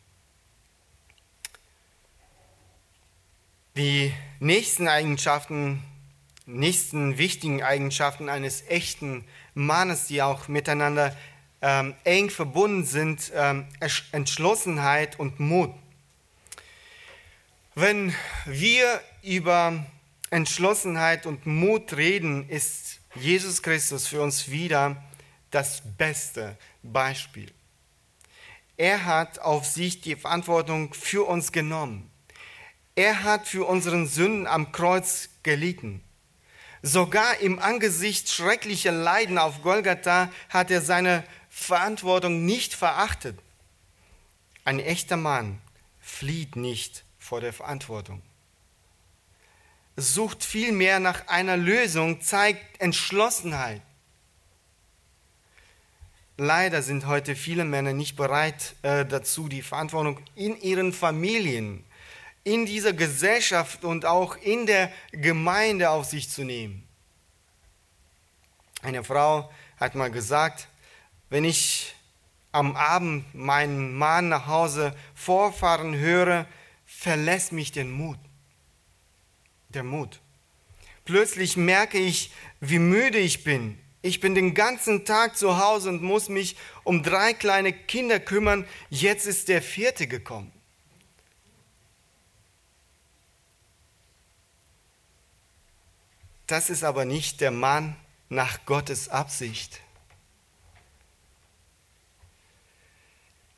Die 3.76 4.14
nächsten 4.38 4.86
Eigenschaften, 4.86 5.82
nächsten 6.46 7.18
wichtigen 7.18 7.60
Eigenschaften 7.60 8.28
eines 8.28 8.62
echten 8.68 9.24
Mannes, 9.54 10.06
die 10.06 10.22
auch 10.22 10.46
miteinander 10.46 11.16
ähm, 11.60 11.96
eng 12.04 12.30
verbunden 12.30 12.84
sind, 12.84 13.32
ähm, 13.34 13.66
Entschlossenheit 14.12 15.18
und 15.18 15.40
Mut. 15.40 15.74
Wenn 17.74 18.14
wir 18.46 19.00
über 19.24 19.84
Entschlossenheit 20.30 21.26
und 21.26 21.44
Mut 21.44 21.96
reden, 21.96 22.48
ist 22.48 23.00
Jesus 23.16 23.60
Christus 23.60 24.06
für 24.06 24.22
uns 24.22 24.48
wieder 24.48 25.02
das 25.50 25.82
beste 25.98 26.56
Beispiel. 26.84 27.50
Er 28.76 29.04
hat 29.04 29.40
auf 29.40 29.66
sich 29.66 30.00
die 30.00 30.14
Verantwortung 30.14 30.94
für 30.94 31.26
uns 31.26 31.50
genommen. 31.50 32.08
Er 32.96 33.24
hat 33.24 33.48
für 33.48 33.66
unseren 33.66 34.06
Sünden 34.06 34.46
am 34.46 34.70
Kreuz 34.70 35.30
gelitten. 35.42 36.02
Sogar 36.82 37.38
im 37.38 37.58
Angesicht 37.58 38.28
schrecklicher 38.28 38.92
Leiden 38.92 39.38
auf 39.38 39.62
Golgatha 39.62 40.30
hat 40.48 40.70
er 40.70 40.80
seine 40.80 41.24
Verantwortung 41.48 42.44
nicht 42.44 42.74
verachtet. 42.74 43.38
Ein 44.64 44.78
echter 44.78 45.16
Mann 45.16 45.60
flieht 46.00 46.56
nicht 46.56 47.04
vor 47.18 47.40
der 47.40 47.52
Verantwortung. 47.52 48.22
Sucht 49.96 50.44
vielmehr 50.44 51.00
nach 51.00 51.28
einer 51.28 51.56
Lösung, 51.56 52.20
zeigt 52.20 52.80
Entschlossenheit. 52.80 53.82
Leider 56.36 56.82
sind 56.82 57.06
heute 57.06 57.36
viele 57.36 57.64
Männer 57.64 57.92
nicht 57.92 58.16
bereit 58.16 58.74
äh, 58.82 59.06
dazu, 59.06 59.48
die 59.48 59.62
Verantwortung 59.62 60.20
in 60.34 60.60
ihren 60.60 60.92
Familien, 60.92 61.84
in 62.44 62.66
dieser 62.66 62.92
Gesellschaft 62.92 63.84
und 63.84 64.04
auch 64.04 64.36
in 64.36 64.66
der 64.66 64.92
Gemeinde 65.12 65.90
auf 65.90 66.04
sich 66.04 66.28
zu 66.28 66.44
nehmen. 66.44 66.86
Eine 68.82 69.02
Frau 69.02 69.50
hat 69.78 69.94
mal 69.94 70.10
gesagt, 70.10 70.68
wenn 71.30 71.44
ich 71.44 71.94
am 72.52 72.76
Abend 72.76 73.34
meinen 73.34 73.94
Mann 73.94 74.28
nach 74.28 74.46
Hause 74.46 74.94
vorfahren 75.14 75.96
höre, 75.96 76.46
verlässt 76.84 77.52
mich 77.52 77.72
den 77.72 77.90
Mut. 77.90 78.18
Der 79.70 79.82
Mut. 79.82 80.20
Plötzlich 81.04 81.56
merke 81.56 81.98
ich, 81.98 82.30
wie 82.60 82.78
müde 82.78 83.18
ich 83.18 83.42
bin. 83.42 83.78
Ich 84.02 84.20
bin 84.20 84.34
den 84.34 84.54
ganzen 84.54 85.04
Tag 85.04 85.36
zu 85.36 85.58
Hause 85.58 85.88
und 85.88 86.02
muss 86.02 86.28
mich 86.28 86.56
um 86.84 87.02
drei 87.02 87.32
kleine 87.32 87.72
Kinder 87.72 88.20
kümmern. 88.20 88.66
Jetzt 88.90 89.26
ist 89.26 89.48
der 89.48 89.62
vierte 89.62 90.06
gekommen. 90.06 90.52
Das 96.46 96.68
ist 96.68 96.84
aber 96.84 97.04
nicht 97.04 97.40
der 97.40 97.50
Mann 97.50 97.96
nach 98.28 98.66
Gottes 98.66 99.08
Absicht. 99.08 99.80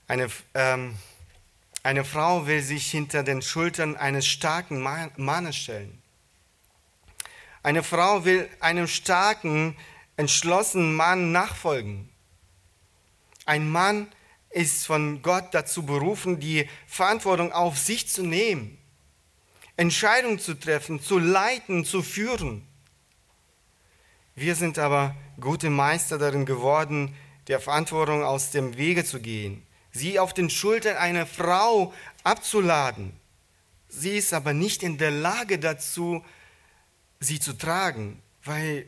Eine, 0.07 0.31
ähm, 0.55 0.97
eine 1.83 2.05
Frau 2.05 2.47
will 2.47 2.63
sich 2.63 2.91
hinter 2.91 3.25
den 3.25 3.43
Schultern 3.43 3.97
eines 3.97 4.27
starken 4.27 4.81
Mannes 4.81 5.57
stellen. 5.57 6.01
Eine 7.65 7.83
Frau 7.83 8.25
will 8.25 8.49
einem 8.61 8.87
starken, 8.87 9.77
entschlossenen 10.17 10.95
Mann 10.95 11.33
nachfolgen. 11.33 12.09
Ein 13.45 13.69
Mann 13.69 14.09
ist 14.51 14.87
von 14.87 15.23
Gott 15.23 15.49
dazu 15.53 15.85
berufen, 15.85 16.39
die 16.39 16.69
Verantwortung 16.87 17.53
auf 17.53 17.77
sich 17.77 18.09
zu 18.09 18.23
nehmen, 18.23 18.79
Entscheidungen 19.77 20.39
zu 20.39 20.55
treffen, 20.55 21.03
zu 21.03 21.19
leiten, 21.19 21.85
zu 21.85 22.03
führen. 22.03 22.67
Wir 24.37 24.55
sind 24.55 24.79
aber 24.79 25.17
gute 25.41 25.71
Meister 25.71 26.17
darin 26.17 26.47
geworden, 26.47 27.17
der 27.49 27.59
Verantwortung 27.59 28.23
aus 28.23 28.53
dem 28.53 28.77
Wege 28.77 29.05
zu 29.05 29.21
gehen 29.21 29.67
sie 29.97 30.19
auf 30.19 30.35
den 30.35 30.51
Schultern 30.51 30.97
einer 30.97 31.27
Frau 31.27 31.93
abzuladen. 32.23 33.19
Sie 33.89 34.17
ist 34.17 34.33
aber 34.33 34.53
nicht 34.53 34.83
in 34.83 34.99
der 34.99 35.11
Lage 35.11 35.59
dazu, 35.59 36.25
sie 37.21 37.41
zu 37.41 37.55
tragen, 37.55 38.23
weil 38.45 38.87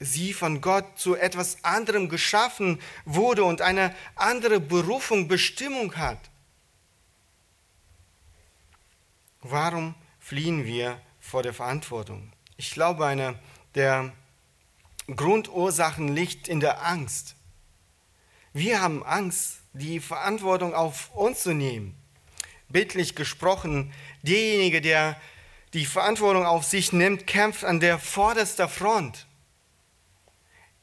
sie 0.00 0.32
von 0.32 0.60
Gott 0.60 0.98
zu 0.98 1.14
etwas 1.14 1.64
anderem 1.64 2.08
geschaffen 2.08 2.80
wurde 3.04 3.44
und 3.44 3.62
eine 3.62 3.94
andere 4.16 4.60
Berufung, 4.60 5.28
Bestimmung 5.28 5.96
hat. 5.96 6.18
Warum 9.40 9.94
fliehen 10.18 10.64
wir 10.64 11.00
vor 11.20 11.42
der 11.42 11.54
Verantwortung? 11.54 12.32
Ich 12.56 12.72
glaube, 12.72 13.06
eine 13.06 13.38
der 13.74 14.12
Grundursachen 15.06 16.14
liegt 16.14 16.48
in 16.48 16.60
der 16.60 16.84
Angst. 16.86 17.36
Wir 18.52 18.80
haben 18.80 19.04
Angst, 19.04 19.58
die 19.72 20.00
Verantwortung 20.00 20.74
auf 20.74 21.14
uns 21.14 21.42
zu 21.42 21.52
nehmen. 21.52 21.96
Bildlich 22.68 23.14
gesprochen, 23.14 23.92
derjenige, 24.22 24.80
der 24.80 25.20
die 25.74 25.86
Verantwortung 25.86 26.46
auf 26.46 26.64
sich 26.64 26.92
nimmt, 26.92 27.26
kämpft 27.26 27.64
an 27.64 27.80
der 27.80 27.98
vordersten 27.98 28.68
Front. 28.68 29.26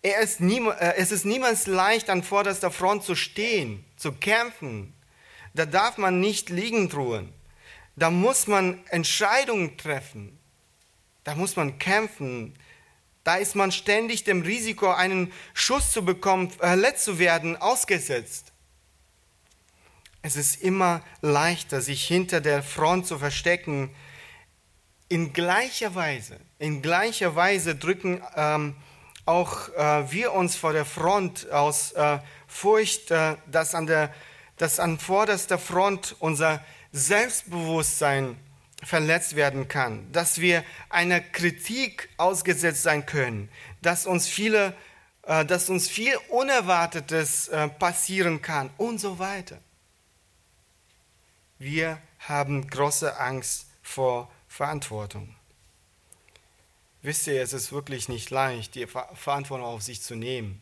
Ist 0.02 0.42
nie, 0.42 0.60
äh, 0.60 0.96
es 0.98 1.12
ist 1.12 1.26
niemals 1.26 1.68
leicht, 1.68 2.10
an 2.10 2.24
vorderster 2.24 2.72
Front 2.72 3.04
zu 3.04 3.16
stehen, 3.16 3.86
zu 3.96 4.12
kämpfen. 4.12 4.94
Da 5.54 5.66
darf 5.66 5.98
man 5.98 6.20
nicht 6.20 6.50
liegen 6.50 6.92
ruhen. 6.92 7.34
Da 7.96 8.10
muss 8.10 8.48
man 8.48 8.86
Entscheidungen 8.88 9.78
treffen. 9.78 10.38
Da 11.24 11.36
muss 11.36 11.56
man 11.56 11.78
kämpfen. 11.78 12.56
Da 13.24 13.36
ist 13.36 13.56
man 13.56 13.72
ständig 13.72 14.24
dem 14.24 14.42
Risiko, 14.42 14.92
einen 14.92 15.32
Schuss 15.54 15.92
zu 15.92 16.04
bekommen, 16.04 16.50
verletzt 16.50 17.06
zu 17.06 17.20
werden, 17.20 17.56
ausgesetzt. 17.58 18.52
Es 20.24 20.36
ist 20.36 20.62
immer 20.62 21.02
leichter, 21.22 21.82
sich 21.82 22.06
hinter 22.06 22.42
der 22.42 22.63
Front 22.63 23.08
zu 23.08 23.19
verstecken. 23.19 23.94
In 25.10 25.34
gleicher 25.34 25.94
Weise, 25.94 26.40
in 26.58 26.82
gleicher 26.82 27.36
Weise 27.36 27.76
drücken 27.76 28.22
ähm, 28.36 28.76
auch 29.26 29.69
äh, 29.69 30.12
wir 30.12 30.34
uns 30.34 30.56
vor 30.56 30.74
der 30.74 30.86
Front 30.86 31.50
aus 31.52 31.92
äh, 31.94 32.19
Furcht, 32.48 33.12
äh, 33.12 33.36
dass, 33.48 33.76
an 33.76 33.88
der, 33.88 34.13
dass 34.58 34.80
an 34.80 35.00
vorderster 35.00 35.58
Front 35.58 36.15
unser 36.19 36.63
Selbstbewusstsein 36.92 38.38
verletzt 38.84 39.36
werden 39.36 39.67
kann, 39.67 40.12
dass 40.12 40.42
wir 40.42 40.63
einer 40.90 41.19
Kritik 41.19 42.10
ausgesetzt 42.17 42.84
sein 42.84 43.06
können, 43.06 43.50
dass 43.82 44.06
uns 44.06 44.27
viele, 44.27 44.75
äh, 45.23 45.46
dass 45.46 45.69
uns 45.69 45.88
viel 45.88 46.15
Unerwartetes 46.29 47.48
äh, 47.50 47.67
passieren 47.69 48.42
kann 48.42 48.71
und 48.77 49.00
so 49.00 49.19
weiter. 49.19 49.60
Wir 51.60 52.02
haben 52.19 52.67
große 52.67 53.19
Angst 53.19 53.67
vor 53.84 54.32
Verantwortung. 54.48 55.36
Wisst 57.04 57.27
ihr, 57.27 57.42
es 57.42 57.54
ist 57.54 57.71
wirklich 57.71 58.10
nicht 58.10 58.29
leicht, 58.29 58.75
die 58.75 58.86
Verantwortung 58.86 59.65
auf 59.65 59.82
sich 59.82 60.02
zu 60.02 60.15
nehmen, 60.15 60.62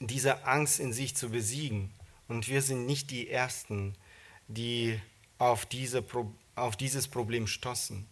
diese 0.00 0.44
Angst 0.44 0.80
in 0.80 0.92
sich 0.92 1.14
zu 1.14 1.30
besiegen. 1.30 1.92
Und 2.28 2.48
wir 2.48 2.62
sind 2.62 2.86
nicht 2.86 3.10
die 3.10 3.28
Ersten, 3.28 3.94
die 4.48 5.00
auf, 5.38 5.66
diese, 5.66 6.02
auf 6.56 6.76
dieses 6.76 7.06
Problem 7.06 7.46
stoßen. 7.46 8.06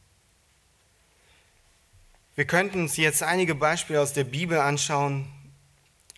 Wir 2.37 2.45
könnten 2.47 2.83
uns 2.83 2.97
jetzt 2.97 3.23
einige 3.23 3.55
Beispiele 3.55 4.01
aus 4.01 4.13
der 4.13 4.25
Bibel 4.25 4.59
anschauen. 4.59 5.27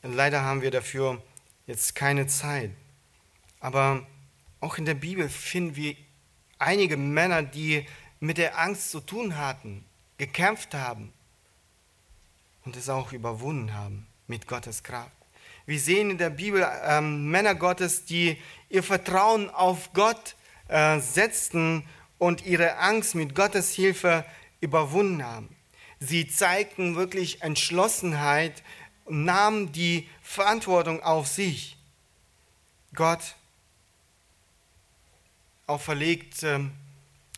Leider 0.02 0.42
haben 0.42 0.62
wir 0.62 0.70
dafür 0.70 1.22
jetzt 1.66 1.94
keine 1.94 2.26
Zeit. 2.26 2.70
Aber 3.60 4.06
auch 4.60 4.78
in 4.78 4.84
der 4.84 4.94
Bibel 4.94 5.28
finden 5.28 5.76
wir 5.76 5.96
einige 6.58 6.96
Männer, 6.96 7.42
die 7.42 7.86
mit 8.18 8.38
der 8.38 8.58
Angst 8.58 8.90
zu 8.90 9.00
tun 9.00 9.36
hatten, 9.36 9.84
gekämpft 10.18 10.74
haben 10.74 11.12
und 12.64 12.76
es 12.76 12.88
auch 12.88 13.12
überwunden 13.12 13.74
haben 13.74 14.06
mit 14.26 14.46
Gottes 14.46 14.82
Kraft. 14.82 15.12
Wir 15.66 15.78
sehen 15.78 16.10
in 16.10 16.18
der 16.18 16.30
Bibel 16.30 16.66
ähm, 16.84 17.30
Männer 17.30 17.54
Gottes, 17.54 18.04
die 18.04 18.38
ihr 18.70 18.82
Vertrauen 18.82 19.50
auf 19.50 19.92
Gott 19.92 20.36
äh, 20.68 21.00
setzten 21.00 21.84
und 22.18 22.44
ihre 22.46 22.78
Angst 22.78 23.14
mit 23.14 23.34
Gottes 23.34 23.72
Hilfe 23.72 24.24
überwunden 24.60 25.24
haben. 25.24 25.54
Sie 26.00 26.28
zeigten 26.28 26.96
wirklich 26.96 27.42
Entschlossenheit 27.42 28.62
und 29.04 29.24
nahmen 29.24 29.72
die 29.72 30.08
Verantwortung 30.22 31.02
auf 31.02 31.26
sich. 31.26 31.76
Gott 32.94 33.34
auferlegt 35.66 36.42
ähm, 36.42 36.72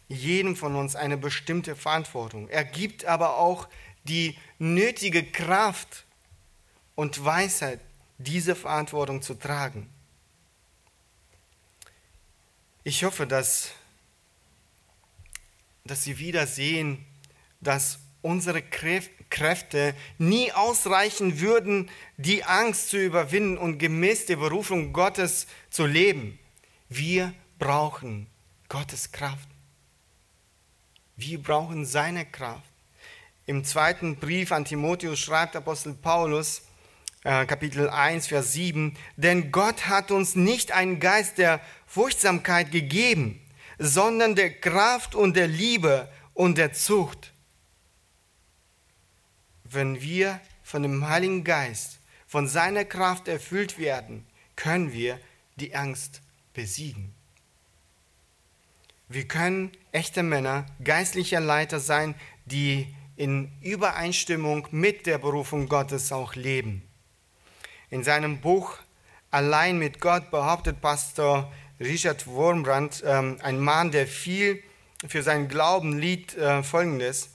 jedem 0.08 0.56
von 0.56 0.74
uns 0.76 0.96
eine 0.96 1.16
bestimmte 1.16 1.76
Verantwortung. 1.76 2.48
Er 2.48 2.64
gibt 2.64 3.04
aber 3.04 3.36
auch 3.36 3.68
die 4.04 4.36
nötige 4.58 5.22
Kraft 5.24 6.04
und 6.94 7.24
Weisheit, 7.24 7.80
diese 8.18 8.56
Verantwortung 8.56 9.22
zu 9.22 9.34
tragen. 9.34 9.88
Ich 12.84 13.04
hoffe, 13.04 13.26
dass, 13.26 13.70
dass 15.88 16.04
Sie 16.04 16.18
wieder 16.18 16.46
sehen, 16.46 17.04
dass 17.60 17.98
unsere 18.22 18.62
Kräfte 18.62 19.94
nie 20.18 20.52
ausreichen 20.52 21.40
würden, 21.40 21.90
die 22.16 22.44
Angst 22.44 22.90
zu 22.90 22.98
überwinden 22.98 23.58
und 23.58 23.78
gemäß 23.78 24.26
der 24.26 24.36
Berufung 24.36 24.92
Gottes 24.92 25.46
zu 25.70 25.86
leben. 25.86 26.38
Wir 26.88 27.32
brauchen 27.58 28.26
Gottes 28.68 29.12
Kraft. 29.12 29.48
Wir 31.16 31.42
brauchen 31.42 31.84
seine 31.84 32.24
Kraft. 32.26 32.62
Im 33.46 33.64
zweiten 33.64 34.16
Brief 34.16 34.52
an 34.52 34.64
Timotheus 34.64 35.18
schreibt 35.18 35.56
Apostel 35.56 35.94
Paulus, 35.94 36.62
äh, 37.24 37.46
Kapitel 37.46 37.88
1, 37.88 38.28
Vers 38.28 38.52
7, 38.52 38.96
denn 39.16 39.50
Gott 39.50 39.86
hat 39.88 40.10
uns 40.10 40.36
nicht 40.36 40.70
einen 40.72 41.00
Geist 41.00 41.38
der 41.38 41.60
Furchtsamkeit 41.86 42.70
gegeben, 42.70 43.40
sondern 43.78 44.34
der 44.34 44.52
Kraft 44.52 45.14
und 45.14 45.36
der 45.36 45.48
Liebe 45.48 46.08
und 46.34 46.58
der 46.58 46.72
Zucht 46.72 47.32
wenn 49.72 50.00
wir 50.00 50.40
von 50.62 50.82
dem 50.82 51.08
Heiligen 51.08 51.44
Geist, 51.44 51.98
von 52.26 52.46
seiner 52.46 52.84
Kraft 52.84 53.28
erfüllt 53.28 53.78
werden, 53.78 54.26
können 54.56 54.92
wir 54.92 55.18
die 55.56 55.74
Angst 55.74 56.20
besiegen. 56.54 57.14
Wir 59.08 59.26
können 59.26 59.72
echte 59.92 60.22
Männer, 60.22 60.66
geistlicher 60.84 61.40
Leiter 61.40 61.80
sein, 61.80 62.14
die 62.44 62.94
in 63.16 63.50
Übereinstimmung 63.62 64.68
mit 64.70 65.06
der 65.06 65.18
Berufung 65.18 65.68
Gottes 65.68 66.12
auch 66.12 66.34
leben. 66.34 66.82
In 67.90 68.04
seinem 68.04 68.40
Buch 68.40 68.78
Allein 69.30 69.78
mit 69.78 70.00
Gott 70.00 70.30
behauptet 70.30 70.80
Pastor 70.80 71.52
Richard 71.80 72.26
Wurmbrand, 72.26 73.02
ähm, 73.06 73.38
ein 73.42 73.58
Mann, 73.58 73.90
der 73.90 74.06
viel 74.06 74.62
für 75.06 75.22
seinen 75.22 75.48
Glauben 75.48 75.98
liegt, 75.98 76.36
äh, 76.36 76.62
folgendes 76.62 77.30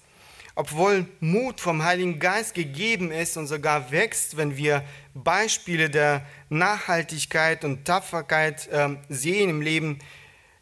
obwohl 0.56 1.08
Mut 1.20 1.60
vom 1.60 1.84
Heiligen 1.84 2.20
Geist 2.20 2.54
gegeben 2.54 3.12
ist 3.12 3.38
und 3.38 3.48
sogar 3.48 3.92
wächst, 3.92 4.38
wenn 4.38 4.56
wir 4.56 4.84
Beispiele 5.14 5.90
der 5.90 6.26
Nachhaltigkeit 6.50 7.66
und 7.66 7.86
Tapferkeit 7.86 8.68
äh, 8.68 8.90
sehen 9.10 9.50
im 9.50 9.62
Leben 9.62 10.00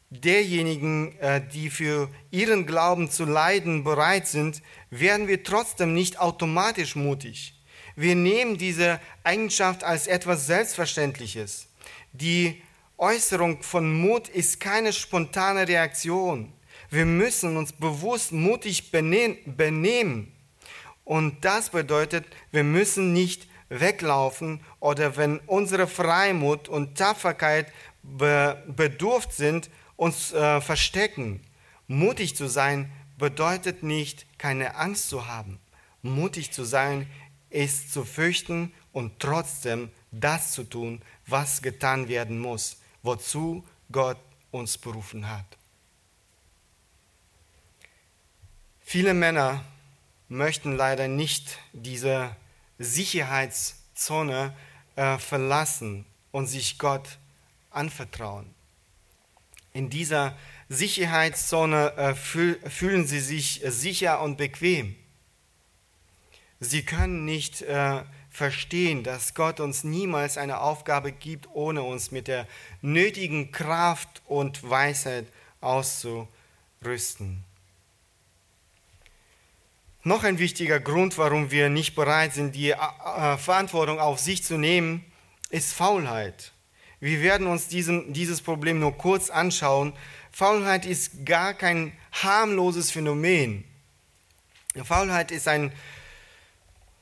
derjenigen, 0.10 1.18
äh, 1.20 1.42
die 1.46 1.70
für 1.70 2.10
ihren 2.32 2.66
Glauben 2.66 3.10
zu 3.10 3.26
leiden 3.26 3.84
bereit 3.84 4.28
sind, 4.28 4.62
werden 4.90 5.28
wir 5.28 5.44
trotzdem 5.44 5.94
nicht 5.94 6.20
automatisch 6.20 6.96
mutig. 6.96 7.56
Wir 7.96 8.16
nehmen 8.16 8.58
diese 8.58 9.00
Eigenschaft 9.24 9.84
als 9.84 10.08
etwas 10.08 10.48
Selbstverständliches. 10.48 11.68
Die 12.14 12.62
Äußerung 13.02 13.64
von 13.64 13.92
Mut 14.00 14.30
ist 14.30 14.60
keine 14.60 14.94
spontane 14.94 15.68
Reaktion. 15.68 16.54
Wir 16.92 17.08
müssen 17.08 17.58
uns 17.58 17.74
bewusst 17.74 18.32
mutig 18.32 18.92
benehmen. 18.92 20.32
Und 21.04 21.44
das 21.44 21.72
bedeutet, 21.72 22.28
wir 22.52 22.64
müssen 22.64 23.12
nicht 23.12 23.48
weglaufen 23.70 24.62
oder 24.80 25.18
wenn 25.18 25.40
unsere 25.48 25.88
Freimut 25.88 26.70
und 26.70 26.96
Tapferkeit 26.96 27.74
bedurft 28.04 29.34
sind, 29.34 29.72
uns 29.96 30.32
äh, 30.32 30.62
verstecken. 30.62 31.42
Mutig 31.88 32.36
zu 32.36 32.48
sein 32.48 32.92
bedeutet 33.18 33.82
nicht, 33.82 34.28
keine 34.38 34.76
Angst 34.76 35.10
zu 35.10 35.28
haben. 35.28 35.60
Mutig 36.04 36.52
zu 36.52 36.66
sein 36.66 37.08
ist 37.50 37.92
zu 37.92 38.06
fürchten 38.06 38.72
und 38.92 39.20
trotzdem 39.20 39.90
das 40.12 40.52
zu 40.52 40.64
tun, 40.66 41.02
was 41.26 41.64
getan 41.64 42.08
werden 42.08 42.38
muss, 42.38 42.81
wozu 43.04 43.66
Gott 43.92 44.18
uns 44.52 44.78
berufen 44.78 45.30
hat. 45.30 45.46
Viele 48.82 49.14
Männer 49.14 49.64
möchten 50.28 50.76
leider 50.76 51.08
nicht 51.08 51.60
diese 51.74 52.36
Sicherheitszone 52.78 54.56
äh, 54.96 55.18
verlassen 55.18 56.06
und 56.32 56.48
sich 56.48 56.78
Gott 56.78 57.18
anvertrauen. 57.70 58.54
In 59.74 59.90
dieser 59.90 60.38
Sicherheitszone 60.68 61.94
äh, 61.96 62.16
fühl, 62.16 62.60
fühlen 62.70 63.08
sie 63.08 63.20
sich 63.20 63.62
sicher 63.66 64.22
und 64.22 64.38
bequem. 64.38 64.96
Sie 66.60 66.84
können 66.84 67.26
nicht 67.26 67.62
äh, 67.62 68.04
verstehen, 68.32 69.04
dass 69.04 69.36
Gott 69.36 69.60
uns 69.60 69.84
niemals 69.84 70.38
eine 70.38 70.62
Aufgabe 70.62 71.12
gibt, 71.12 71.50
ohne 71.54 71.84
uns 71.84 72.12
mit 72.12 72.28
der 72.28 72.48
nötigen 72.82 73.52
Kraft 73.52 74.22
und 74.26 74.68
Weisheit 74.68 75.28
auszurüsten. 75.60 77.44
Noch 80.04 80.24
ein 80.24 80.40
wichtiger 80.40 80.80
Grund, 80.80 81.18
warum 81.20 81.52
wir 81.52 81.70
nicht 81.70 81.94
bereit 81.94 82.34
sind, 82.34 82.56
die 82.56 82.72
äh, 82.72 82.74
äh, 82.74 83.38
Verantwortung 83.38 84.00
auf 84.00 84.20
sich 84.20 84.44
zu 84.44 84.58
nehmen, 84.58 85.06
ist 85.52 85.74
Faulheit. 85.74 86.54
Wir 87.00 87.22
werden 87.22 87.48
uns 87.48 87.68
diesem, 87.68 88.14
dieses 88.14 88.42
Problem 88.42 88.80
nur 88.80 88.98
kurz 88.98 89.30
anschauen. 89.30 89.94
Faulheit 90.32 90.86
ist 90.86 91.26
gar 91.26 91.54
kein 91.54 91.92
harmloses 92.12 92.90
Phänomen. 92.90 93.64
Faulheit 94.84 95.32
ist 95.32 95.48
ein 95.48 95.72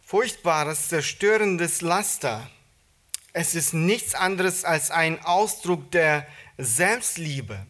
furchtbares, 0.10 0.90
zerstörendes 0.90 1.82
Laster. 1.82 2.50
Es 3.32 3.54
ist 3.54 3.76
nichts 3.76 4.16
anderes 4.16 4.66
als 4.66 4.90
ein 4.90 5.24
Ausdruck 5.24 5.92
der 5.92 6.26
Selbstliebe. 6.58 7.64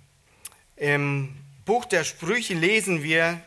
Im 0.77 1.35
Buch 1.65 1.83
der 1.83 2.05
Sprüche 2.05 2.53
lesen 2.53 3.03
wir 3.03 3.41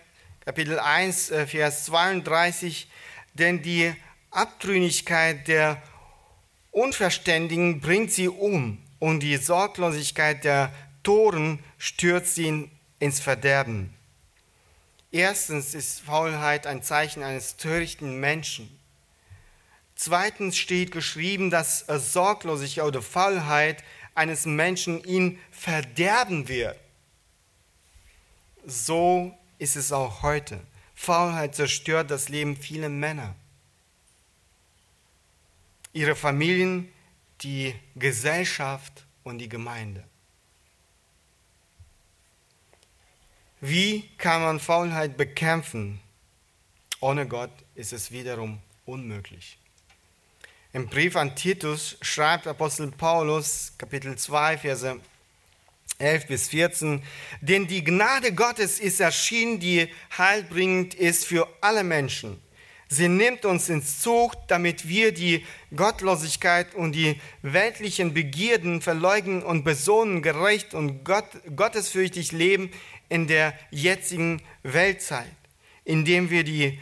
Kapitel 0.44 0.78
1, 0.78 1.30
äh, 1.30 1.46
Vers 1.46 1.86
32, 1.86 2.86
denn 3.32 3.62
die 3.62 3.94
Abtrünnigkeit 4.30 5.48
der 5.48 5.80
Unverständigen 6.70 7.80
bringt 7.80 8.12
sie 8.12 8.28
um 8.28 8.76
und 8.98 9.20
die 9.20 9.38
Sorglosigkeit 9.38 10.44
der 10.44 10.70
Toren 11.02 11.60
stürzt 11.78 12.34
sie 12.34 12.68
ins 12.98 13.20
Verderben. 13.20 13.94
Erstens 15.10 15.72
ist 15.72 16.00
Faulheit 16.00 16.66
ein 16.66 16.82
Zeichen 16.82 17.22
eines 17.22 17.56
törichten 17.56 18.20
Menschen. 18.20 18.81
Zweitens 20.04 20.58
steht 20.58 20.90
geschrieben, 20.90 21.48
dass 21.48 21.86
Sorglosigkeit 21.86 22.86
oder 22.86 23.00
Faulheit 23.00 23.84
eines 24.16 24.46
Menschen 24.46 25.04
ihn 25.04 25.38
verderben 25.52 26.48
wird. 26.48 26.76
So 28.66 29.32
ist 29.58 29.76
es 29.76 29.92
auch 29.92 30.22
heute. 30.22 30.58
Faulheit 30.96 31.54
zerstört 31.54 32.10
das 32.10 32.28
Leben 32.28 32.56
vieler 32.56 32.88
Männer. 32.88 33.36
Ihre 35.92 36.16
Familien, 36.16 36.92
die 37.42 37.72
Gesellschaft 37.94 39.06
und 39.22 39.38
die 39.38 39.48
Gemeinde. 39.48 40.02
Wie 43.60 44.08
kann 44.18 44.42
man 44.42 44.58
Faulheit 44.58 45.16
bekämpfen? 45.16 46.00
Ohne 46.98 47.28
Gott 47.28 47.52
ist 47.76 47.92
es 47.92 48.10
wiederum 48.10 48.58
unmöglich. 48.84 49.58
Im 50.74 50.86
Brief 50.86 51.16
an 51.16 51.36
Titus 51.36 51.98
schreibt 52.00 52.46
Apostel 52.46 52.90
Paulus, 52.92 53.74
Kapitel 53.76 54.16
2, 54.16 54.56
Verse 54.56 55.00
11 55.98 56.26
bis 56.28 56.48
14. 56.48 57.02
Denn 57.42 57.66
die 57.66 57.84
Gnade 57.84 58.32
Gottes 58.32 58.80
ist 58.80 58.98
erschienen, 58.98 59.60
die 59.60 59.88
heilbringend 60.16 60.94
ist 60.94 61.26
für 61.26 61.46
alle 61.60 61.84
Menschen. 61.84 62.40
Sie 62.88 63.08
nimmt 63.08 63.44
uns 63.44 63.68
ins 63.68 64.00
Zug, 64.00 64.32
damit 64.48 64.88
wir 64.88 65.12
die 65.12 65.44
Gottlosigkeit 65.76 66.74
und 66.74 66.92
die 66.92 67.20
weltlichen 67.42 68.14
Begierden 68.14 68.80
verleugnen 68.80 69.42
und 69.42 69.64
besonnen 69.64 70.22
gerecht 70.22 70.72
und 70.72 71.04
Gott, 71.04 71.26
gottesfürchtig 71.54 72.32
leben 72.32 72.70
in 73.10 73.26
der 73.26 73.52
jetzigen 73.70 74.40
Weltzeit, 74.62 75.36
indem 75.84 76.30
wir 76.30 76.44
die 76.44 76.78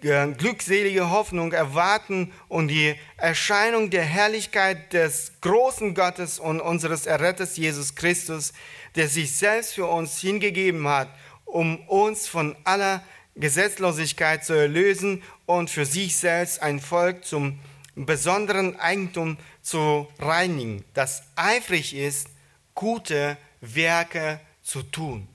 glückselige 0.00 1.10
Hoffnung 1.10 1.52
erwarten 1.52 2.32
und 2.48 2.68
die 2.68 2.94
Erscheinung 3.16 3.90
der 3.90 4.02
Herrlichkeit 4.02 4.92
des 4.92 5.32
großen 5.40 5.94
Gottes 5.94 6.38
und 6.38 6.60
unseres 6.60 7.06
Erretters 7.06 7.56
Jesus 7.56 7.94
Christus, 7.94 8.52
der 8.96 9.08
sich 9.08 9.32
selbst 9.36 9.74
für 9.74 9.86
uns 9.86 10.18
hingegeben 10.20 10.88
hat, 10.88 11.08
um 11.44 11.80
uns 11.88 12.26
von 12.26 12.56
aller 12.64 13.02
Gesetzlosigkeit 13.36 14.44
zu 14.44 14.54
erlösen 14.54 15.22
und 15.46 15.70
für 15.70 15.86
sich 15.86 16.16
selbst 16.16 16.62
ein 16.62 16.80
Volk 16.80 17.24
zum 17.24 17.58
besonderen 17.94 18.78
Eigentum 18.78 19.36
zu 19.62 20.08
reinigen, 20.18 20.84
das 20.94 21.22
eifrig 21.36 21.94
ist, 21.94 22.28
gute 22.74 23.36
Werke 23.60 24.40
zu 24.62 24.82
tun. 24.82 25.28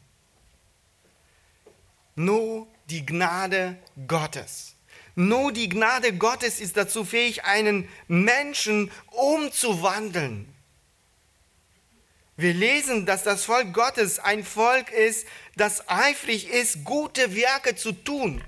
Nur 2.15 2.67
die 2.89 3.05
Gnade 3.05 3.77
Gottes. 4.07 4.75
Nur 5.15 5.51
die 5.51 5.69
Gnade 5.69 6.13
Gottes 6.13 6.59
ist 6.59 6.75
dazu 6.77 7.05
fähig, 7.05 7.45
einen 7.45 7.87
Menschen 8.07 8.91
umzuwandeln. 9.11 10.53
Wir 12.37 12.53
lesen, 12.53 13.05
dass 13.05 13.23
das 13.23 13.45
Volk 13.45 13.73
Gottes 13.73 14.19
ein 14.19 14.43
Volk 14.43 14.91
ist, 14.91 15.25
das 15.55 15.87
eifrig 15.87 16.49
ist, 16.49 16.83
gute 16.83 17.33
Werke 17.33 17.75
zu 17.75 17.93
tun. 17.93 18.43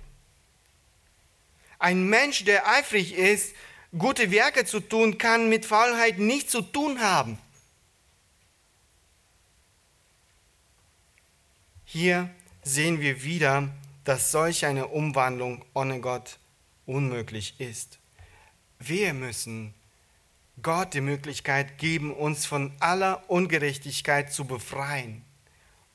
Ein 1.79 2.09
Mensch, 2.09 2.43
der 2.43 2.67
eifrig 2.67 3.13
ist, 3.13 3.55
gute 3.97 4.29
Werke 4.31 4.65
zu 4.65 4.81
tun, 4.81 5.17
kann 5.17 5.47
mit 5.47 5.65
Faulheit 5.65 6.19
nichts 6.19 6.51
zu 6.51 6.61
tun 6.61 6.99
haben. 6.99 7.37
Hier 11.85 12.29
sehen 12.63 12.99
wir 12.99 13.23
wieder, 13.23 13.69
dass 14.07 14.31
solch 14.31 14.65
eine 14.65 14.87
Umwandlung 14.87 15.65
ohne 15.73 15.99
Gott 15.99 16.39
unmöglich 16.85 17.59
ist. 17.59 17.99
Wir 18.79 19.13
müssen 19.13 19.73
Gott 20.61 20.93
die 20.93 21.01
Möglichkeit 21.01 21.77
geben, 21.77 22.13
uns 22.13 22.45
von 22.45 22.71
aller 22.79 23.29
Ungerechtigkeit 23.29 24.31
zu 24.31 24.45
befreien, 24.45 25.25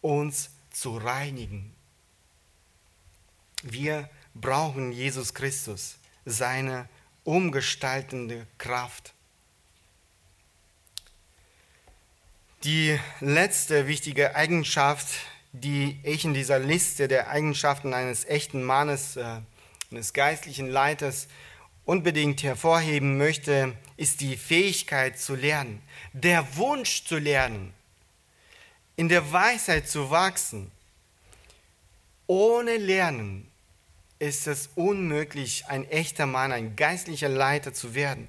uns 0.02 0.50
zu 0.70 0.98
reinigen. 0.98 1.74
Wir 3.62 4.10
brauchen 4.34 4.92
Jesus 4.92 5.32
Christus, 5.32 5.96
seine 6.26 6.90
umgestaltende 7.24 8.46
Kraft. 8.58 9.14
Die 12.62 13.00
letzte 13.20 13.86
wichtige 13.86 14.36
Eigenschaft, 14.36 15.14
die 15.52 16.00
ich 16.02 16.24
in 16.24 16.34
dieser 16.34 16.58
Liste 16.58 17.08
der 17.08 17.28
Eigenschaften 17.28 17.92
eines 17.92 18.24
echten 18.24 18.62
Mannes, 18.62 19.16
äh, 19.16 19.40
eines 19.90 20.12
geistlichen 20.12 20.68
Leiters 20.68 21.28
unbedingt 21.84 22.42
hervorheben 22.42 23.18
möchte, 23.18 23.76
ist 23.96 24.20
die 24.20 24.36
Fähigkeit 24.36 25.18
zu 25.18 25.34
lernen, 25.34 25.82
der 26.12 26.56
Wunsch 26.56 27.04
zu 27.04 27.18
lernen, 27.18 27.74
in 28.96 29.08
der 29.08 29.32
Weisheit 29.32 29.88
zu 29.88 30.10
wachsen. 30.10 30.70
Ohne 32.26 32.76
Lernen 32.78 33.50
ist 34.18 34.46
es 34.46 34.70
unmöglich, 34.74 35.66
ein 35.66 35.88
echter 35.90 36.26
Mann, 36.26 36.52
ein 36.52 36.76
geistlicher 36.76 37.28
Leiter 37.28 37.74
zu 37.74 37.94
werden. 37.94 38.28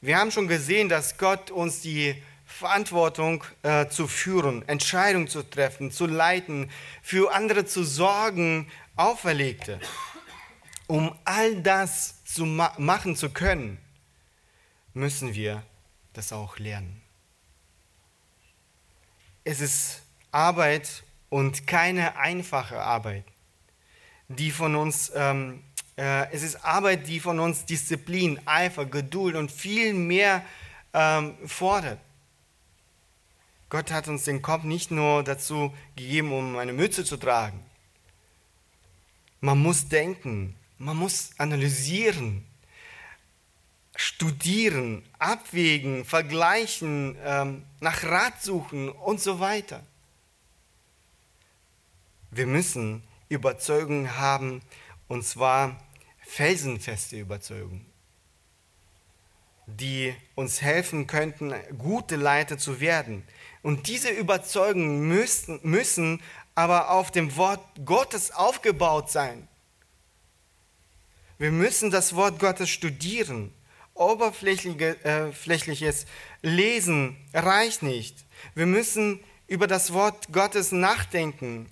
Wir 0.00 0.18
haben 0.18 0.30
schon 0.30 0.48
gesehen, 0.48 0.88
dass 0.88 1.16
Gott 1.16 1.50
uns 1.50 1.80
die 1.80 2.22
Verantwortung 2.52 3.42
äh, 3.62 3.88
zu 3.88 4.06
führen, 4.06 4.66
Entscheidungen 4.68 5.26
zu 5.26 5.42
treffen, 5.42 5.90
zu 5.90 6.06
leiten, 6.06 6.70
für 7.02 7.34
andere 7.34 7.64
zu 7.64 7.82
sorgen, 7.82 8.70
auferlegte. 8.94 9.80
Um 10.86 11.16
all 11.24 11.62
das 11.62 12.24
zu 12.24 12.44
ma 12.44 12.74
machen 12.78 13.16
zu 13.16 13.30
können, 13.30 13.78
müssen 14.92 15.34
wir 15.34 15.62
das 16.12 16.32
auch 16.32 16.58
lernen. 16.58 17.00
Es 19.44 19.60
ist 19.60 20.02
Arbeit 20.30 21.02
und 21.30 21.66
keine 21.66 22.16
einfache 22.16 22.80
Arbeit, 22.80 23.24
die 24.28 24.50
von 24.50 24.76
uns, 24.76 25.10
ähm, 25.14 25.64
äh, 25.96 26.30
es 26.32 26.42
ist 26.42 26.64
Arbeit, 26.64 27.08
die 27.08 27.18
von 27.18 27.40
uns 27.40 27.64
Disziplin, 27.64 28.38
Eifer, 28.44 28.84
Geduld 28.84 29.36
und 29.36 29.50
viel 29.50 29.94
mehr 29.94 30.44
ähm, 30.92 31.36
fordert. 31.46 31.98
Gott 33.72 33.90
hat 33.90 34.06
uns 34.06 34.24
den 34.24 34.42
Kopf 34.42 34.64
nicht 34.64 34.90
nur 34.90 35.24
dazu 35.24 35.72
gegeben, 35.96 36.30
um 36.34 36.58
eine 36.58 36.74
Mütze 36.74 37.06
zu 37.06 37.16
tragen. 37.16 37.58
Man 39.40 39.62
muss 39.62 39.88
denken, 39.88 40.54
man 40.76 40.98
muss 40.98 41.30
analysieren, 41.38 42.44
studieren, 43.96 45.02
abwägen, 45.18 46.04
vergleichen, 46.04 47.16
ähm, 47.24 47.64
nach 47.80 48.04
Rat 48.04 48.42
suchen 48.42 48.90
und 48.90 49.22
so 49.22 49.40
weiter. 49.40 49.82
Wir 52.30 52.46
müssen 52.46 53.02
Überzeugung 53.30 54.18
haben, 54.18 54.60
und 55.08 55.24
zwar 55.24 55.82
felsenfeste 56.26 57.18
Überzeugung 57.18 57.86
die 59.66 60.14
uns 60.34 60.62
helfen 60.62 61.06
könnten, 61.06 61.54
gute 61.78 62.16
Leiter 62.16 62.58
zu 62.58 62.80
werden. 62.80 63.22
Und 63.62 63.86
diese 63.86 64.10
Überzeugungen 64.10 65.08
müssen, 65.08 65.60
müssen 65.62 66.20
aber 66.54 66.90
auf 66.90 67.10
dem 67.10 67.36
Wort 67.36 67.60
Gottes 67.84 68.32
aufgebaut 68.32 69.10
sein. 69.10 69.48
Wir 71.38 71.50
müssen 71.50 71.90
das 71.90 72.14
Wort 72.14 72.38
Gottes 72.38 72.70
studieren. 72.70 73.52
Oberflächliches 73.94 76.04
äh, 76.04 76.06
Lesen 76.42 77.16
reicht 77.32 77.82
nicht. 77.82 78.24
Wir 78.54 78.66
müssen 78.66 79.20
über 79.46 79.66
das 79.66 79.92
Wort 79.92 80.32
Gottes 80.32 80.72
nachdenken. 80.72 81.66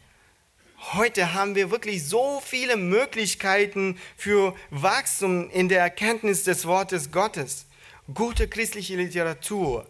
Heute 0.92 1.34
haben 1.34 1.54
wir 1.54 1.70
wirklich 1.70 2.06
so 2.06 2.42
viele 2.44 2.76
Möglichkeiten 2.76 3.98
für 4.16 4.54
Wachstum 4.70 5.50
in 5.50 5.68
der 5.68 5.80
Erkenntnis 5.80 6.44
des 6.44 6.66
Wortes 6.66 7.10
Gottes 7.10 7.66
gute 8.14 8.48
christliche 8.48 8.96
Literatur, 8.96 9.86